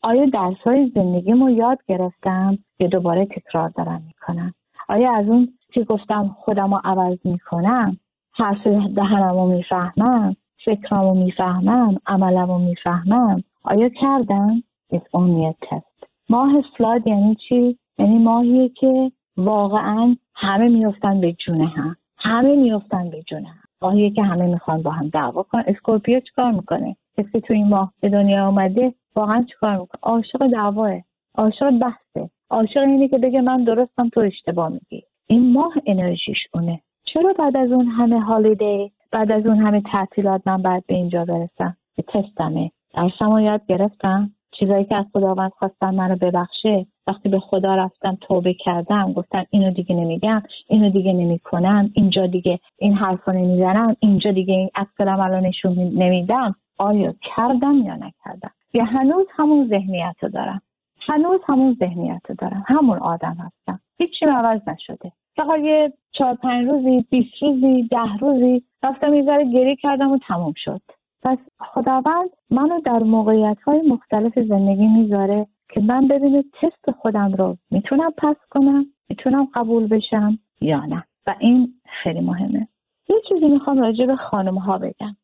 آیا 0.04 0.24
درس 0.24 0.56
های 0.64 0.92
زندگیمو 0.94 1.50
یاد 1.50 1.78
گرفتم 1.88 2.58
یا 2.78 2.88
دوباره 2.88 3.26
تکرار 3.26 3.68
دارم 3.68 4.02
می‌کنم؟ 4.06 4.54
آیا 4.88 5.16
از 5.16 5.28
اون 5.28 5.48
که 5.72 5.84
گفتم 5.84 6.36
خودم 6.38 6.74
رو 6.74 6.80
عوض 6.84 7.18
می‌کنم؟ 7.24 7.96
حرف 8.32 8.66
دهنم 8.66 9.34
رو 9.34 9.46
می‌فهمم؟ 9.46 10.36
فکرم 10.64 11.00
رو 11.00 11.14
می‌فهمم؟ 11.14 11.96
عملم 12.06 12.46
رو 12.46 12.58
می‌فهمم؟ 12.58 13.42
آیا 13.64 13.88
کردم؟ 13.88 14.62
It's 14.92 15.08
only 15.16 15.52
a 15.52 15.66
test. 15.66 16.06
ماه 16.28 16.52
flood 16.78 17.06
یعنی 17.06 17.34
چی؟ 17.48 17.78
یعنی 17.98 18.18
ماهیه 18.18 18.68
که 18.68 19.12
واقعا 19.36 20.16
همه 20.34 20.68
میفتن 20.68 21.20
به 21.20 21.32
جون 21.32 21.66
هم. 21.66 21.96
همه 22.18 22.56
میفتن 22.56 23.10
به 23.10 23.22
جون 23.22 23.48
هم. 23.48 23.64
ماهیه 23.82 24.10
که 24.10 24.22
همه 24.22 24.46
می‌خوان 24.46 24.82
با 24.82 24.90
هم 24.90 25.08
دعوا 25.08 25.42
کنن 25.42 25.64
Scorpio 25.66 26.20
چیکار 26.20 26.52
می‌کنه؟ 26.52 26.96
کسی 27.18 27.40
تو 27.40 27.54
این 27.54 27.68
ماه 27.68 27.92
به 28.00 28.08
دنیا 28.08 28.46
آمده 28.46 28.94
واقعا 29.16 29.46
چیکار 29.50 29.76
می‌کنه؟ 29.76 30.00
عاشق 30.02 30.46
دعواه 30.46 30.90
عاشق 31.34 31.70
بحثه. 31.70 32.30
عاشق 32.50 32.80
اینه 32.80 33.08
که 33.08 33.18
بگه 33.18 33.40
من 33.40 33.64
درستم 33.64 34.08
تو 34.08 34.20
اشتباه 34.20 34.68
میگی. 34.68 35.02
این 35.26 35.52
ماه 35.52 35.72
انرژیش 35.86 36.38
اونه. 36.54 36.80
چرا 37.04 37.32
بعد 37.38 37.56
از 37.56 37.72
اون 37.72 37.86
همه 37.86 38.20
هالیدی 38.20 38.92
بعد 39.12 39.32
از 39.32 39.46
اون 39.46 39.56
همه 39.56 39.82
تعطیلات 39.92 40.42
من 40.46 40.62
بعد 40.62 40.84
به 40.86 40.94
اینجا 40.94 41.24
برسم؟ 41.24 41.76
به 41.96 42.02
تستمه. 42.02 42.70
درسم 42.94 43.38
یاد 43.38 43.66
گرفتم. 43.66 44.30
چیزایی 44.58 44.84
که 44.84 44.96
از 44.96 45.04
خداوند 45.12 45.50
خواستم 45.58 45.94
منو 45.94 46.16
ببخشه. 46.16 46.86
وقتی 47.06 47.28
به 47.28 47.40
خدا 47.40 47.74
رفتم 47.74 48.18
توبه 48.20 48.54
کردم 48.54 49.12
گفتم 49.12 49.46
اینو 49.50 49.70
دیگه 49.70 49.94
نمیگم 49.94 50.42
اینو 50.68 50.90
دیگه 50.90 51.12
نمی‌کنم 51.12 51.90
اینجا 51.94 52.26
دیگه 52.26 52.58
این 52.78 52.94
حرفا 52.94 53.32
نمی‌زنم 53.32 53.96
اینجا 54.00 54.30
دیگه 54.30 54.54
این 54.54 54.70
عکسلم 54.74 55.20
الان 55.20 55.46
نشون 55.46 55.72
نمیدم. 55.78 56.54
آیا 56.78 57.14
کردم 57.36 57.82
یا 57.84 57.94
نکردم؟ 57.94 58.50
یا 58.74 58.84
هنوز 58.84 59.26
همون 59.30 59.68
ذهنیت 59.68 60.16
رو 60.22 60.28
دارم. 60.28 60.62
هنوز 61.00 61.40
همون 61.48 61.76
ذهنیت 61.78 62.20
رو 62.28 62.34
دارم. 62.34 62.64
همون 62.66 62.98
آدم 62.98 63.36
هستم. 63.40 63.80
هیچی 63.98 64.26
عوض 64.26 64.60
نشده. 64.68 65.12
فقط 65.36 65.60
یه 65.60 65.92
چهار 66.12 66.34
پنج 66.34 66.68
روزی 66.68 67.06
بیست 67.10 67.42
روزی 67.42 67.88
ده 67.90 68.16
روزی 68.20 68.62
رفتم 68.82 69.14
یه 69.14 69.22
گریه 69.52 69.76
کردم 69.76 70.12
و 70.12 70.18
تموم 70.18 70.52
شد. 70.56 70.80
پس 71.22 71.38
خداوند 71.60 72.30
منو 72.50 72.80
در 72.80 72.98
موقعیت 72.98 73.58
های 73.66 73.82
مختلف 73.88 74.38
زندگی 74.38 74.86
می‌ذاره 74.86 75.46
که 75.68 75.80
من 75.80 76.08
ببینه 76.08 76.44
تست 76.62 76.90
خودم 76.90 77.32
رو 77.32 77.56
می‌تونم 77.70 78.10
پس 78.18 78.36
کنم 78.50 78.86
می‌تونم 79.08 79.48
قبول 79.54 79.86
بشم 79.86 80.38
یا 80.60 80.84
نه. 80.84 81.04
و 81.26 81.34
این 81.38 81.74
خیلی 82.02 82.20
مهمه. 82.20 82.68
یه 83.08 83.16
چیزی 83.28 83.48
می‌خوام 83.48 83.78
راجع 83.78 84.06
به 84.06 84.16
خانم 84.16 84.58
ها 84.58 84.78
بگم. 84.78 85.16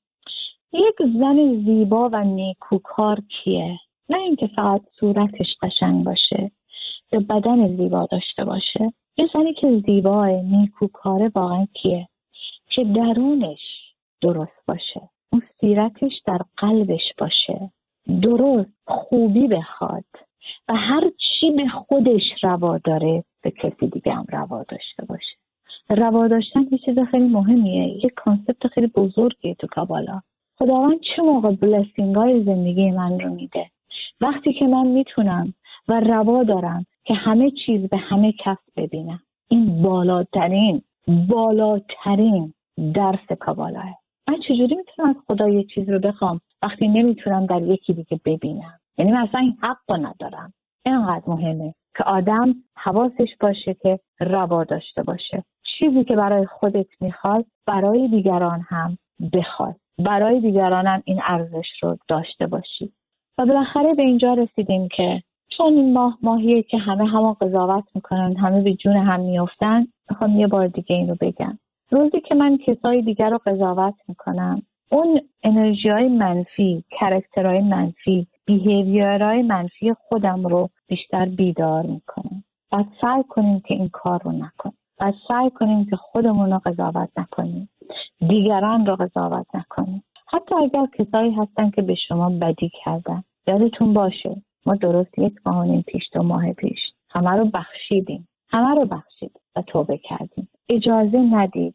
یک 0.72 0.96
زن 0.98 1.64
زیبا 1.64 2.08
و 2.12 2.24
نیکوکار 2.24 3.18
کیه؟ 3.28 3.78
نه 4.08 4.18
اینکه 4.18 4.46
فقط 4.46 4.82
صورتش 5.00 5.56
قشنگ 5.62 6.04
باشه 6.04 6.50
یا 7.12 7.20
بدن 7.20 7.76
زیبا 7.76 8.06
داشته 8.10 8.44
باشه. 8.44 8.92
یه 9.16 9.28
زنی 9.32 9.54
که 9.54 9.82
زیباه 9.86 10.28
نیکوکاره 10.28 11.30
واقعا 11.34 11.66
کیه؟ 11.74 12.08
که 12.66 12.84
درونش 12.84 13.60
درست 14.20 14.66
باشه. 14.68 15.00
اون 15.32 15.42
سیرتش 15.60 16.12
در 16.26 16.40
قلبش 16.56 17.14
باشه. 17.18 17.70
درست 18.22 18.72
خوبی 18.86 19.48
بخواد. 19.48 20.04
و 20.68 20.74
هر 20.74 21.10
چی 21.10 21.50
به 21.50 21.68
خودش 21.68 22.22
روا 22.42 22.78
داره 22.78 23.24
به 23.42 23.50
کسی 23.50 23.86
دیگه 23.86 24.12
هم 24.12 24.24
روا 24.28 24.64
داشته 24.68 25.04
باشه. 25.04 25.36
روا 25.88 26.28
داشتن 26.28 26.60
یه 26.70 26.78
چیز 26.78 26.98
خیلی 27.10 27.28
مهمیه. 27.28 28.04
یه 28.04 28.10
کانسپت 28.16 28.66
خیلی 28.66 28.86
بزرگیه 28.86 29.54
تو 29.54 29.66
کابالا. 29.66 30.20
خداوند 30.62 31.00
چه 31.00 31.22
موقع 31.22 31.50
بلسینگ 31.50 32.16
های 32.16 32.44
زندگی 32.44 32.90
من 32.90 33.20
رو 33.20 33.34
میده؟ 33.34 33.66
وقتی 34.20 34.52
که 34.52 34.66
من 34.66 34.86
می‌تونم 34.86 35.54
و 35.88 36.00
روا 36.00 36.42
دارم 36.42 36.86
که 37.04 37.14
همه 37.14 37.50
چیز 37.50 37.88
به 37.88 37.96
همه 37.96 38.32
کس 38.32 38.58
ببینم. 38.76 39.20
این 39.48 39.82
بالاترین 39.82 40.82
بالاترین 41.28 42.54
درس 42.94 43.38
کابالاه. 43.40 43.98
من 44.28 44.36
چجوری 44.48 44.76
می‌تونم 44.76 45.08
از 45.08 45.16
خدا 45.28 45.48
یه 45.48 45.64
چیز 45.64 45.90
رو 45.90 45.98
بخوام 45.98 46.40
وقتی 46.62 46.88
نمی‌تونم 46.88 47.46
در 47.46 47.62
یکی 47.62 47.92
دیگه 47.92 48.20
ببینم؟ 48.24 48.78
یعنی 48.98 49.12
مثلا 49.12 49.40
این 49.40 49.56
حق 49.62 49.78
رو 49.88 49.96
ندارم. 49.96 50.52
اینقدر 50.86 51.24
مهمه 51.26 51.74
که 51.96 52.04
آدم 52.04 52.54
حواسش 52.76 53.28
باشه 53.40 53.74
که 53.74 53.98
روا 54.20 54.64
داشته 54.64 55.02
باشه. 55.02 55.44
چیزی 55.78 56.04
که 56.04 56.16
برای 56.16 56.46
خودت 56.46 56.86
می‌خواد 57.00 57.46
برای 57.66 58.08
دیگران 58.08 58.60
هم 58.68 58.98
بخواد. 59.32 59.76
برای 60.00 60.40
دیگران 60.40 60.86
هم 60.86 61.02
این 61.04 61.20
ارزش 61.26 61.66
رو 61.82 61.98
داشته 62.08 62.46
باشی. 62.46 62.92
و 63.38 63.46
بالاخره 63.46 63.94
به 63.94 64.02
اینجا 64.02 64.34
رسیدیم 64.34 64.88
که 64.96 65.22
چون 65.56 65.72
این 65.72 65.92
ماه 65.92 66.18
ماهیه 66.22 66.62
که 66.62 66.78
همه 66.78 67.08
همه 67.08 67.34
قضاوت 67.40 67.84
می‌کنن 67.94 68.36
همه 68.36 68.62
به 68.62 68.74
جون 68.74 68.96
هم 68.96 69.20
میفتن 69.20 69.86
می‌خوام 70.10 70.38
یه 70.38 70.46
بار 70.46 70.66
دیگه 70.66 70.96
این 70.96 71.08
رو 71.08 71.16
بگم. 71.20 71.58
روزی 71.90 72.20
که 72.20 72.34
من 72.34 72.58
کسای 72.66 73.02
دیگر 73.02 73.30
رو 73.30 73.38
قضاوت 73.46 73.94
می‌کنم 74.08 74.62
اون 74.90 75.20
انرژی 75.42 75.88
های 75.88 76.08
منفی 76.08 76.84
کرکترهای 76.90 77.60
منفی 77.60 78.26
بیهیویرهای 78.46 79.42
منفی 79.42 79.94
خودم 80.08 80.46
رو 80.46 80.68
بیشتر 80.88 81.24
بیدار 81.24 81.86
می‌کنم. 81.86 82.44
و 82.72 82.84
سعی 83.00 83.22
کنیم 83.28 83.60
که 83.60 83.74
این 83.74 83.88
کار 83.88 84.22
رو 84.24 84.32
نکنیم. 84.32 84.78
و 85.00 85.12
سعی 85.28 85.50
کنیم 85.50 85.86
که 85.86 85.96
خودمون 85.96 86.52
رو 86.52 86.60
قضاوت 86.64 87.08
نکنیم. 87.16 87.68
دیگران 88.28 88.86
رو 88.86 88.96
قضاوت 88.96 89.46
نکنیم 89.54 90.04
حتی 90.26 90.54
اگر 90.54 90.86
کسایی 90.98 91.34
هستن 91.34 91.70
که 91.70 91.82
به 91.82 91.94
شما 91.94 92.30
بدی 92.30 92.70
کردن 92.84 93.24
یادتون 93.46 93.94
باشه 93.94 94.42
ما 94.66 94.74
درست 94.74 95.18
یک 95.18 95.34
ماه 95.46 95.82
پیش 95.82 96.02
دو 96.12 96.22
ماه 96.22 96.52
پیش 96.52 96.78
همه 97.10 97.30
رو 97.30 97.44
بخشیدیم. 97.44 98.28
همه 98.48 98.74
رو 98.74 98.86
بخشید 98.86 99.40
و 99.56 99.62
توبه 99.62 99.98
کردیم. 99.98 100.48
اجازه 100.68 101.18
ندید 101.18 101.74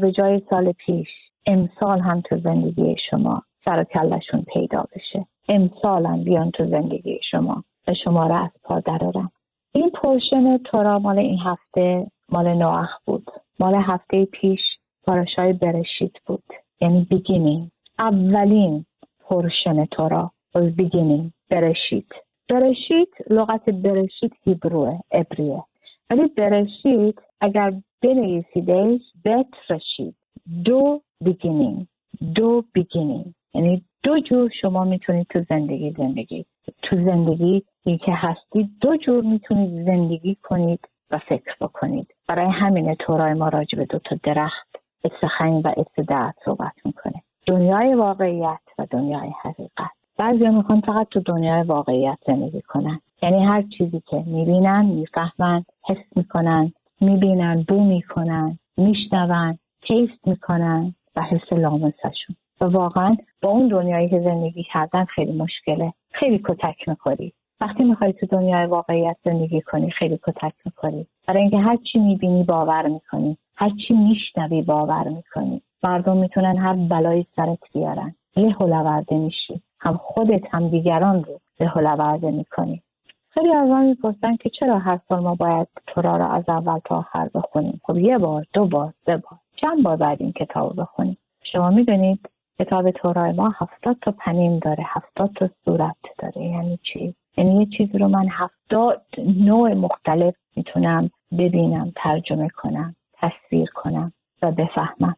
به 0.00 0.12
جای 0.12 0.42
سال 0.50 0.72
پیش 0.72 1.08
امسال 1.46 2.00
هم 2.00 2.20
تو 2.20 2.38
زندگی 2.38 2.96
شما 3.10 3.42
سر 3.64 3.84
کلشون 3.84 4.42
پیدا 4.42 4.84
بشه. 4.94 5.26
امسال 5.48 6.06
هم 6.06 6.24
بیان 6.24 6.50
تو 6.50 6.66
زندگی 6.66 7.20
شما 7.30 7.64
و 7.88 7.94
شما 8.04 8.26
را 8.26 8.38
از 8.38 8.50
پا 8.64 8.80
درارم 8.80 9.30
این 9.72 9.90
portion 9.90 10.58
تورا 10.58 10.98
مال 10.98 11.18
این 11.18 11.38
هفته 11.38 12.06
مال 12.28 12.54
نوح 12.54 12.88
بود. 13.04 13.30
مال 13.60 13.74
هفته 13.74 14.24
پیش 14.24 14.60
پاراشای 15.08 15.52
برشیت 15.52 16.20
بود. 16.26 16.44
یعنی 16.80 17.06
beginning 17.10 17.70
اولین 17.98 18.84
portion 19.20 19.84
تورا 19.84 20.32
beginning 20.56 21.32
برشیت 21.50 22.06
برشیت 22.48 23.08
لغت 23.30 23.70
برشیت 23.70 24.32
Hebrew 24.44 25.00
ه 25.12 25.19
عبریه. 25.19 25.62
ولی 26.10 26.28
برشیت 26.36 27.22
اگر 27.40 27.72
بنویسیدش 28.02 29.00
بت 29.24 29.46
رشیت 29.70 30.14
دو 30.64 31.00
beginning 31.24 31.86
دو 32.34 32.64
beginning 32.72 33.34
یعنی 33.54 33.84
دو 34.02 34.20
جور 34.20 34.50
شما 34.60 34.84
می‌تونید 34.84 35.26
تو 35.30 35.44
زندگی 35.48 35.94
زندگی 35.98 36.44
تو 36.82 36.96
زندگی 36.96 37.62
که 37.84 38.12
هستید 38.12 38.70
دو 38.80 38.96
جور 38.96 39.24
می‌تونید 39.24 39.84
زندگی 39.84 40.34
کنید 40.34 40.80
و 41.10 41.18
فکر 41.18 41.54
بکنید. 41.60 42.14
برای 42.28 42.50
همین 42.50 42.94
تورای 42.94 43.34
ما 43.34 43.48
راجع 43.48 43.78
به 43.78 43.84
دو 43.84 43.98
تا 43.98 44.16
درخت. 44.22 44.87
استخین 45.04 45.60
و 45.64 45.72
استدعت 45.76 46.34
صحبت 46.44 46.72
می‌کنه. 46.84 47.22
دنیای 47.46 47.94
واقعیت 47.94 48.58
و 48.78 48.86
دنیای 48.90 49.30
حقیقت. 49.42 49.90
بعضی 50.18 50.48
می‌خوان 50.48 50.80
فقط 50.80 51.08
تو 51.08 51.20
دنیای 51.20 51.62
واقعیت 51.62 52.18
زندگی 52.26 52.62
کنن. 52.62 53.00
یعنی 53.22 53.44
هر 53.44 53.62
چیزی 53.62 54.02
که 54.06 54.16
می‌بینن 54.26 54.86
می‌فهمن 54.86 55.64
حس 55.88 56.16
می‌کنن 56.16 56.72
می‌بینن 57.00 57.64
بو 57.68 57.84
می‌کنن 57.84 58.58
میشنون 58.76 59.58
تیست 59.82 60.28
می‌کنن 60.28 60.94
و 61.16 61.22
حس 61.22 61.52
لامسشون. 61.52 62.36
و 62.60 62.64
واقعا 62.64 63.16
با 63.42 63.50
اون 63.50 63.68
دنیایی 63.68 64.08
که 64.08 64.20
زندگی 64.20 64.62
کردن 64.62 65.04
خیلی 65.04 65.32
مشکله. 65.32 65.92
خیلی 66.12 66.38
کتک 66.38 66.88
می‌خوری. 66.88 67.32
وقتی 67.60 67.84
می‌خوای 67.84 68.12
تو 68.12 68.26
دنیای 68.26 68.66
واقعیت 68.66 69.16
زندگی 69.24 69.60
کنی 69.60 69.90
خیلی 69.90 70.16
کتک 70.16 70.52
می‌خوری 70.64 71.06
برای 71.26 71.40
اینکه 71.40 71.58
هر 71.58 71.76
چی 71.76 71.98
می‌بینی 71.98 72.44
باور 72.44 72.88
می‌کنی. 72.88 73.38
هر 73.56 73.70
چی 73.88 73.94
میشنوی 73.94 74.62
باور 74.62 75.08
می‌کنی. 75.08 75.62
مردم 75.82 76.16
می‌تونن 76.16 76.56
هر 76.58 76.72
بلایی 76.72 77.26
سرت 77.36 77.58
بیارن. 77.74 78.14
یه 78.36 78.56
هلورده 78.60 79.16
میشی. 79.16 79.62
هم 79.80 79.96
خودت 79.96 80.54
هم 80.54 80.68
دیگران 80.68 81.24
رو 81.24 81.40
به 81.58 81.66
هلورده 81.66 82.30
می‌کنی. 82.30 82.82
خیلی 83.30 83.52
از 83.52 83.68
من 83.68 83.86
می‌پرسن 83.86 84.36
که 84.36 84.50
چرا 84.50 84.78
هر 84.78 85.00
سال 85.08 85.22
ما 85.22 85.34
باید 85.34 85.68
تورا 85.86 86.16
رو 86.16 86.30
از 86.30 86.48
اول 86.48 86.78
تا 86.84 86.96
آخر 86.96 87.28
بخونیم؟ 87.34 87.80
خب 87.84 87.98
یه 87.98 88.18
بار 88.18 88.46
دو 88.52 88.66
بار 88.66 88.92
سه 89.06 89.16
بار. 89.16 89.38
چند 89.56 89.82
بار 89.82 89.96
باید 89.96 90.22
این 90.22 90.32
کتاب 90.32 90.80
بخونیم؟ 90.80 91.18
شما 91.52 91.70
می‌دونید 91.70 92.28
کتاب 92.58 92.90
تورای 92.90 93.32
ما 93.32 93.54
هفتاد 93.58 93.96
تا 94.02 94.14
پنیم 94.18 94.58
داره 94.58 94.84
هفتاد 94.86 95.30
تا 95.36 95.50
صورت 95.64 95.96
داره. 96.18 96.42
یعنی 96.42 96.78
چی؟ 96.82 97.14
یعنی 97.38 97.60
یه 97.60 97.66
چیزی 97.66 97.98
رو 97.98 98.08
من 98.08 98.26
هفتاد 98.30 99.02
نوع 99.46 99.74
مختلف 99.74 100.34
می‌تونم 100.56 101.10
ببینم 101.38 101.92
ترجمه 101.96 102.48
کنم 102.48 102.96
تصویر 103.12 103.70
کنم 103.74 104.12
و 104.42 104.52
بفهمم. 104.52 105.16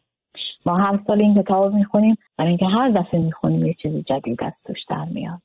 ما 0.67 0.77
هر 0.77 1.01
سال 1.07 1.21
این 1.21 1.43
کتاب 1.43 1.75
می‌خونیم 1.75 2.17
برای 2.37 2.49
اینکه 2.49 2.67
هر 2.67 2.91
دفعه 2.91 3.21
می‌خونیم 3.21 3.67
یه 3.67 3.75
چیز 3.75 4.05
جدید 4.05 4.45
از 4.45 4.53
توش 4.67 4.85
در 4.89 5.05
میاد. 5.05 5.41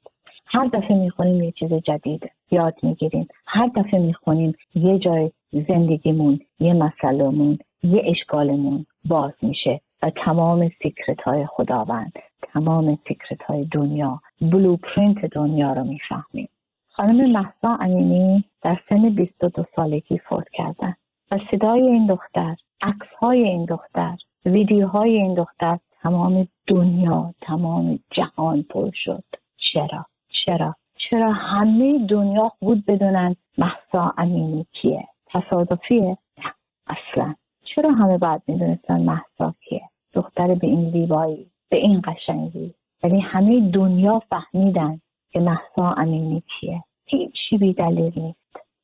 هر 0.46 0.66
دفعه 0.66 0.98
می‌خونیم 0.98 1.44
یه 1.44 1.52
چیز 1.52 1.74
جدید 1.74 2.32
یاد 2.52 2.76
می‌گیریم. 2.84 3.28
هر 3.48 3.70
دفعه 3.76 4.00
می‌خونیم 4.00 4.56
یه 4.76 5.00
جای 5.00 5.32
زندگیمون 5.52 6.40
یه 6.60 6.74
مسئلهمون 6.74 7.58
یه 7.84 8.02
اشکالمون 8.06 8.86
باز 9.06 9.34
میشه 9.42 9.82
و 10.04 10.12
تمام 10.26 10.70
secret 10.84 11.22
های 11.22 11.46
خداوند 11.46 12.14
تمام 12.42 12.98
secret 13.08 13.44
های 13.44 13.66
دنیا 13.72 14.22
blueprint 14.42 15.26
دنیا 15.26 15.74
رو 15.74 15.84
می‌فهمیم. 15.84 16.50
خانم 16.98 17.32
مهسا 17.32 17.78
امینی 17.80 18.44
در 18.62 18.80
سن 18.90 19.10
22 19.10 19.66
سالگی 19.76 20.18
فوت 20.18 20.50
کردن 20.50 20.96
و 21.32 21.40
صدای 21.52 21.82
این 21.82 22.08
دختر 22.08 22.56
عکس 22.82 23.08
های 23.22 23.44
این 23.44 23.66
دختر 23.66 24.18
ویدیوهای 24.46 25.16
این 25.16 25.34
دختر 25.34 25.80
تمام 26.02 26.48
دنیا 26.68 27.34
تمام 27.42 28.00
جهان 28.12 28.64
پر 28.64 28.92
شد. 28.94 29.24
چرا؟ 29.58 30.06
چرا؟ 30.46 30.76
چرا 31.10 31.32
همه 31.32 32.06
دنیا 32.06 32.52
خود 32.60 32.86
بدونن 32.86 33.36
مهسا 33.58 34.14
امینی 34.18 34.66
کیه؟ 34.72 35.08
تصادفیه؟ 35.28 36.18
نه 36.38 36.54
اصلا. 36.88 37.36
چرا 37.64 37.92
همه 37.92 38.18
بعد 38.18 38.42
می‌دونستن 38.48 39.02
محسا 39.02 39.54
کیه؟ 39.70 39.90
دختر 40.14 40.56
به 40.56 40.68
این 40.68 40.92
زیبایی 40.92 41.48
به 41.70 41.78
این 41.78 42.02
قشنگی. 42.02 42.74
ولی 43.04 43.20
همه 43.20 43.72
دنیا 43.72 44.22
فهمیدن 44.30 45.00
که 45.36 45.42
محسا 45.42 45.94
امینی 45.98 46.44
کیه 46.60 46.84
هیچی 47.06 47.58
بی 47.58 47.74
دلیل 47.74 48.14
نیست. 48.16 48.40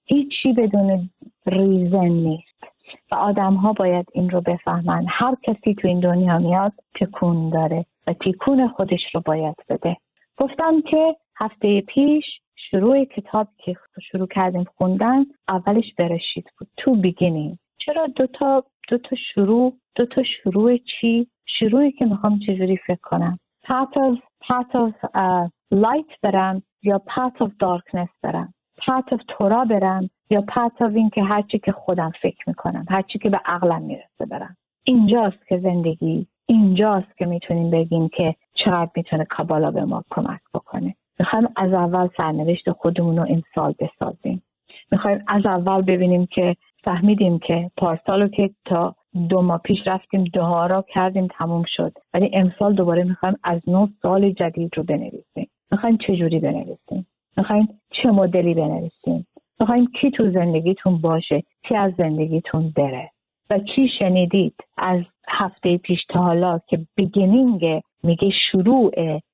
هیچی 0.05 0.53
بدون 0.53 1.09
ریزن 1.45 2.07
نیست. 2.07 2.63
و 3.11 3.15
آدم 3.15 3.53
ها 3.53 3.73
باید 3.73 4.05
این 4.13 4.29
رو 4.29 4.41
بفهمن. 4.41 5.05
هر 5.09 5.35
کسی 5.43 5.73
تو 5.73 5.87
این 5.87 5.99
دنیا 5.99 6.37
میاد 6.37 6.73
تکون 6.95 7.49
داره 7.49 7.85
و 8.07 8.13
تکون 8.13 8.67
خودش 8.67 8.99
رو 9.13 9.21
باید 9.25 9.55
بده. 9.69 9.97
گفتم 10.37 10.81
که 10.81 11.15
هفته 11.35 11.81
پیش 11.81 12.25
شروع 12.55 13.05
کتاب 13.05 13.47
که 13.57 13.75
شروع 14.11 14.27
کردیم 14.27 14.65
خوندن 14.77 15.25
اولش 15.47 15.93
برشیت 15.97 16.45
بود. 16.59 16.67
two 16.77 16.95
beginning 16.95 17.57
چرا 17.77 18.07
دو 18.07 18.27
تا 18.27 18.63
دو 18.89 18.97
تا 18.97 19.15
شروع 19.33 19.73
دو 19.95 20.05
تا 20.05 20.23
شروع 20.23 20.77
چی؟ 20.77 21.27
شروعی 21.45 21.91
که 21.91 22.05
می‌خوام 22.05 22.39
چجوری 22.39 22.77
فکر 22.77 22.99
کنم؟ 23.01 23.39
path 23.63 23.95
of, 24.05 24.17
path 24.47 24.73
of 24.83 24.93
uh, 25.03 25.60
light 25.73 26.19
برم 26.21 26.63
یا 26.83 27.01
path 27.07 27.45
of 27.45 27.49
darkness 27.49 28.09
برم 28.23 28.53
path 28.87 29.13
تورا 29.27 29.65
برم 29.65 30.09
یا 30.29 30.41
path 30.41 30.81
این 30.81 31.09
که 31.09 31.23
هرچی 31.23 31.59
که 31.59 31.71
خودم 31.71 32.11
فکر 32.21 32.43
می‌کنم 32.47 32.85
هرچی 32.89 33.19
که 33.19 33.29
به 33.29 33.41
عقلم 33.45 33.81
می‌رسه 33.81 34.25
برم 34.29 34.57
اینجاست 34.83 35.47
که 35.47 35.59
زندگی 35.59 36.27
اینجاست 36.45 37.17
که 37.17 37.25
می‌تونیم 37.25 37.69
بگیم 37.69 38.09
که 38.09 38.35
چقدر 38.53 38.89
می‌تونه 38.95 39.25
کابالا 39.25 39.71
به 39.71 39.85
ما 39.85 40.03
کمک 40.11 40.41
بکنه. 40.53 40.95
می‌خوایم 41.19 41.47
از 41.55 41.73
اول 41.73 42.09
سرنوشت 42.17 42.71
خودمون 42.71 43.17
رو 43.17 43.25
امسال 43.29 43.75
بسازیم. 43.79 44.43
می‌خوایم 44.91 45.23
از 45.27 45.45
اول 45.45 45.81
ببینیم 45.81 46.25
که 46.25 46.55
فهمیدیم 46.83 47.39
که 47.39 47.71
پارسال 47.77 48.21
رو 48.21 48.27
که 48.27 48.49
تا 48.65 48.95
دو 49.29 49.41
ماه 49.41 49.61
پیش 49.63 49.79
رفتیم 49.85 50.23
دوها 50.23 50.65
را 50.65 50.85
کردیم 50.93 51.27
تموم 51.27 51.63
شد. 51.67 51.93
ولی 52.13 52.31
امسال 52.33 52.73
دوباره 52.73 53.03
می‌خوایم 53.03 53.35
از 53.43 53.61
نو 53.67 53.87
سال 54.01 54.31
جدید 54.31 54.77
رو 54.77 54.83
بنویسیم. 54.83 55.47
می‌خوایم 55.71 55.97
چه 55.97 56.15
جوری 56.15 56.39
بنویسیم؟ 56.39 57.07
می‌خوایم 57.37 57.67
چه 57.91 58.11
مدلی 58.11 58.53
بنویسیم؟ 58.53 59.27
می‌خوایم 59.59 59.87
کی 60.01 60.11
تو 60.11 60.31
زندگیتون 60.31 61.01
باشه؟ 61.01 61.43
کی 61.63 61.75
از 61.75 61.93
زندگیتون 61.97 62.73
بره؟ 62.75 63.09
و 63.49 63.59
کی 63.59 63.89
شنیدید 63.99 64.55
از 64.77 65.01
هفته 65.27 65.77
پیش 65.77 65.99
تا 66.09 66.19
حالا 66.19 66.59
که 66.67 66.79
بگینینگ 66.97 67.81
میگه 68.03 68.29
شروع 68.51 68.91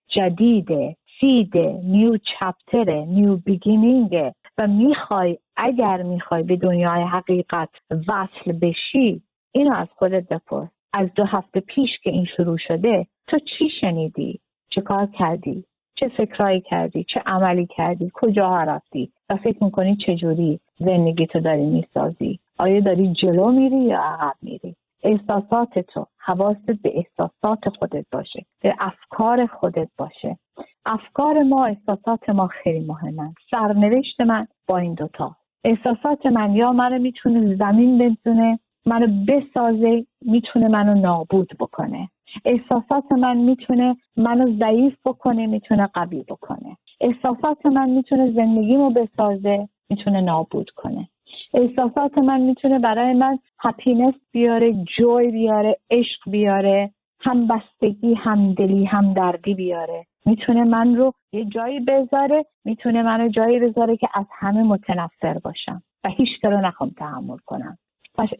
جدید 0.08 0.98
سید 1.20 1.58
new 1.84 2.18
chapter 2.18 3.06
new 3.06 3.38
beginning 3.38 4.32
و 4.58 4.68
می‌خوای 4.68 5.38
اگر 5.56 6.02
می‌خوای 6.02 6.44
به 6.44 6.56
دنیای 6.56 7.04
حقیقت 7.04 7.70
وصل 8.08 8.52
بشی 8.62 9.22
اینو 9.52 9.76
از 9.76 9.88
خودت 9.96 10.28
بپرس. 10.28 10.70
از 10.94 11.14
دو 11.16 11.24
هفته 11.26 11.60
پیش 11.60 11.90
که 12.04 12.10
این 12.10 12.26
شروع 12.38 12.58
شده 12.58 13.08
تو 13.28 13.40
چی 13.40 13.70
شنیدی؟ 13.82 14.40
چه 14.70 14.82
کار 14.82 15.06
کردی؟ 15.06 15.64
چه 16.00 16.08
فکرایی 16.08 16.62
کردی؟ 16.62 17.04
چه 17.04 17.22
عملی 17.26 17.66
کردی؟ 17.66 18.12
کجا 18.14 18.64
رفتی؟ 18.64 19.12
و 19.30 19.36
فکر 19.36 19.64
می‌کنی 19.64 19.96
چجوری 19.96 20.60
زندگی 20.80 21.28
تو 21.28 21.40
داری 21.40 21.66
می‌سازی؟ 21.66 22.40
آیا 22.58 22.80
داری 22.80 23.14
جلو 23.14 23.52
میری 23.52 23.82
یا 23.82 24.00
عقب 24.00 24.36
میری؟ 24.42 24.76
احساسات 25.04 25.80
تو 25.80 26.06
حواست 26.18 26.72
به 26.84 26.92
احساسات 26.96 27.70
خودت 27.80 28.06
باشه 28.12 28.46
به 28.62 28.76
افکار 28.80 29.46
خودت 29.46 29.90
باشه. 29.98 30.38
افکار 30.86 31.44
ما 31.44 31.66
احساسات 31.66 32.30
ما 32.30 32.48
خیلی 32.48 32.86
مهمن. 32.86 33.34
سرنوشت 33.52 34.22
من 34.22 34.48
با 34.68 34.78
این 34.78 34.94
دوتا 34.94 35.36
احساسات 35.64 36.26
من 36.26 36.56
یا 36.56 36.72
منو 36.72 37.00
می‌تونه 37.02 37.56
زمین 37.56 37.98
بزنه 37.98 38.60
منو 38.86 39.08
بسازه 39.28 40.06
می‌تونه 40.22 40.68
منو 40.68 40.94
نابود 40.94 41.50
بکنه. 41.60 42.10
احساسات 42.46 43.12
من 43.12 43.38
می‌تونه 43.38 43.96
منو 44.18 44.58
ضعیف 44.60 44.98
بکنه 45.06 45.48
می‌تونه 45.48 45.88
قوی 45.94 46.24
بکنه. 46.24 46.78
احساسات 47.02 47.66
من 47.66 47.90
می‌تونه 47.90 48.32
زندگیمو 48.32 48.90
بسازه 48.90 49.70
می‌تونه 49.90 50.22
نابود 50.22 50.70
کنه. 50.70 51.08
احساسات 51.54 52.18
من 52.18 52.42
می‌تونه 52.42 52.80
برای 52.80 53.14
من 53.14 53.40
هپینس 53.60 54.14
بیاره 54.32 54.74
جوی 54.98 55.32
بیاره 55.32 55.78
عشق 55.92 56.32
بیاره 56.32 56.92
هم 57.20 57.48
بستگی 57.48 58.14
هم 58.14 58.54
دلی 58.54 58.86
هم 58.86 59.14
دردی 59.14 59.54
بیاره. 59.54 60.06
می‌تونه 60.26 60.64
من 60.64 60.96
رو 60.96 61.14
یه 61.32 61.46
جایی 61.46 61.80
بذاره 61.80 62.46
می‌تونه 62.66 63.04
منو 63.04 63.28
جایی 63.28 63.60
بذاره 63.60 63.98
که 63.98 64.08
از 64.14 64.26
همه 64.32 64.64
متنفر 64.64 65.38
باشم 65.44 65.84
و 66.06 66.10
هیچ 66.10 66.30
رو 66.44 66.62
نخوام 66.62 66.90
تحمل 66.90 67.38
کنم. 67.46 67.78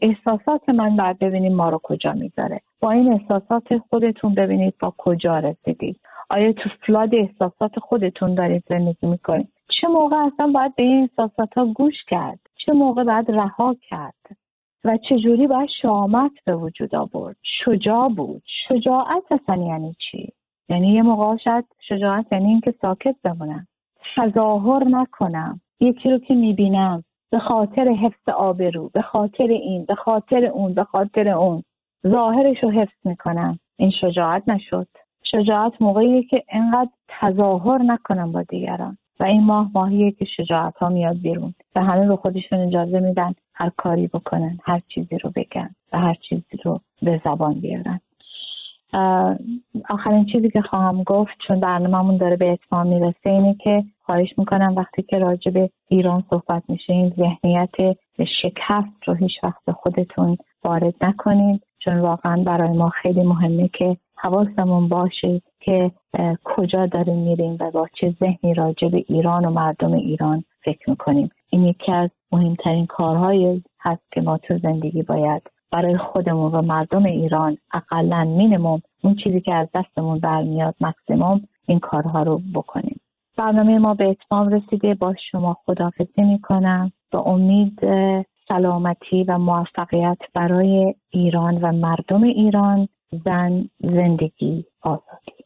احساسات 0.02 0.68
من 0.68 0.96
بعد 0.96 1.18
ببینیم 1.18 1.54
ما 1.54 1.68
رو 1.68 1.80
کجا 1.82 2.12
می‌ذاره. 2.12 2.60
با 2.80 2.90
این 2.90 3.12
احساسات 3.12 3.78
خودتون 3.90 4.34
ببینید 4.34 4.74
با 4.80 4.94
کجا 4.98 5.38
رسیدید. 5.38 6.00
آیا 6.30 6.52
تو 6.52 6.68
فلاد 6.86 7.14
احساسات 7.14 7.78
خودتون 7.78 8.34
دارید 8.34 8.64
زندگی 8.68 9.06
می‌کنید؟ 9.06 9.48
چه 9.80 9.88
موقع 9.88 10.16
اصلا 10.16 10.52
باید 10.54 10.74
به 10.76 10.82
این 10.82 11.02
احساسات 11.02 11.58
ها 11.58 11.66
گوش 11.66 12.04
کرد؟ 12.08 12.38
چه 12.66 12.72
موقع 12.72 13.04
باید 13.04 13.30
رها 13.30 13.76
کرد؟ 13.88 14.14
و 14.84 14.98
چجوری 15.08 15.46
باید 15.46 15.68
شامت 15.82 16.32
به 16.44 16.56
وجود 16.56 16.94
آورد؟ 16.94 17.36
شجاع 17.64 18.08
بود. 18.08 18.42
شجاعت 18.68 19.22
اصلا 19.30 19.56
یعنی 19.56 19.94
چی؟ 20.10 20.32
یعنی 20.68 20.92
یه 20.92 21.02
موقع 21.02 21.36
شاید 21.36 21.64
شجاعت 21.88 22.26
یعنی 22.32 22.48
اینکه 22.48 22.74
ساکت 22.82 23.16
بمونم. 23.22 23.66
تظاهر 24.16 24.84
نکنم. 24.84 25.60
یکی 25.80 26.10
رو 26.10 26.18
که 26.18 26.34
می‌بینم. 26.34 27.04
به 27.30 27.38
خاطر 27.38 27.88
حفظ 27.88 28.28
آبرو 28.28 28.90
به 28.94 29.02
خاطر 29.02 29.44
این 29.44 29.84
به 29.84 29.94
خاطر 29.94 30.44
اون 30.44 30.74
به 30.74 30.84
خاطر 30.84 31.28
اون. 31.28 31.62
ظاهرش 32.06 32.62
رو 32.62 32.70
حفظ 32.70 33.06
می‌کنم. 33.06 33.58
این 33.76 33.90
شجاعت 33.90 34.48
نشد. 34.48 34.88
شجاعت 35.22 35.82
موقعیه 35.82 36.22
که 36.22 36.44
انقدر 36.48 36.90
تظاهر 37.08 37.82
نکنم 37.82 38.32
با 38.32 38.42
دیگران. 38.42 38.98
و 39.20 39.24
این 39.24 39.44
ماه 39.44 39.70
ماهیه 39.74 40.10
که 40.10 40.24
شجاعت 40.24 40.76
ها 40.76 40.88
میاد 40.88 41.16
بیرون. 41.16 41.54
و 41.76 41.84
همه 41.84 42.08
به 42.08 42.16
خودشون 42.16 42.58
اجازه 42.58 43.00
میدن 43.00 43.34
هر 43.54 43.70
کاری 43.76 44.06
بکنن 44.06 44.58
هر 44.64 44.80
چیزی 44.88 45.18
رو 45.18 45.30
بگن 45.36 45.70
و 45.92 45.98
هر 45.98 46.14
چیزی 46.14 46.56
رو 46.64 46.80
به 47.02 47.20
زبان 47.24 47.54
بیارن. 47.54 48.00
آخرین 49.88 50.26
چیزی 50.32 50.50
که 50.50 50.62
خواهم 50.62 51.02
گفت 51.02 51.34
چون 51.46 51.60
برنامهمون 51.60 52.16
داره 52.16 52.36
به 52.36 52.52
اتمام 52.52 52.86
می‌رسه 52.86 53.30
اینه 53.30 53.54
که 53.54 53.84
خواهش 54.06 54.38
می‌کنم 54.38 54.74
وقتی 54.76 55.02
که 55.02 55.18
راجع 55.18 55.50
به 55.50 55.70
ایران 55.88 56.24
صحبت 56.30 56.62
میشه 56.68 56.92
این 56.92 57.12
ذهنیت 57.16 57.96
شکست 58.42 59.02
رو 59.06 59.14
هیچ 59.14 59.32
وقت 59.42 59.70
خودتون 59.70 60.36
وارد 60.64 60.94
نکنید 61.00 61.62
چون 61.78 62.00
واقعا 62.00 62.42
برای 62.42 62.76
ما 62.76 62.88
خیلی 62.88 63.22
مهمه 63.22 63.68
که 63.68 63.96
حواسمون 64.16 64.88
باشه 64.88 65.42
که 65.60 65.90
کجا 66.44 66.86
داریم 66.86 67.18
میریم 67.18 67.56
و 67.60 67.70
با 67.70 67.88
چه 68.00 68.14
ذهنی 68.20 68.54
راجع 68.54 68.88
به 68.88 69.04
ایران 69.08 69.44
و 69.44 69.50
مردم 69.50 69.92
ایران 69.92 70.44
فکر 70.64 70.90
می‌کنیم. 70.90 71.30
این 71.50 71.64
یکی 71.64 71.92
از 71.92 72.10
مهمترین 72.32 72.86
کارهایی 72.86 73.64
هست 73.80 74.02
که 74.12 74.20
ما 74.20 74.38
تو 74.38 74.58
زندگی 74.58 75.02
باید 75.02 75.42
برای 75.70 75.98
خودمون 75.98 76.52
و 76.52 76.62
مردم 76.62 77.04
ایران 77.04 77.58
اقلا 77.72 78.24
مینموم 78.24 78.82
اون 79.02 79.14
چیزی 79.14 79.40
که 79.40 79.54
از 79.54 79.68
دستمون 79.74 80.18
برمیاد 80.18 80.74
مکسیموم 80.80 81.40
این 81.66 81.78
کارها 81.78 82.22
رو 82.22 82.40
بکنیم. 82.54 83.00
برنامه 83.36 83.78
ما 83.78 83.94
به 83.94 84.08
اتمام 84.08 84.48
رسیده. 84.48 84.94
با 84.94 85.14
شما 85.30 85.56
خدافزی 85.66 86.22
می‌کنم. 86.22 86.92
با 87.12 87.20
امید 87.20 87.78
سلامتی 88.48 89.24
و 89.24 89.38
موفقیت 89.38 90.18
برای 90.34 90.94
ایران 91.10 91.58
و 91.58 91.72
مردم 91.72 92.22
ایران. 92.22 92.88
زن 93.24 93.68
زندگی 93.80 94.64
آزاد 94.82 95.37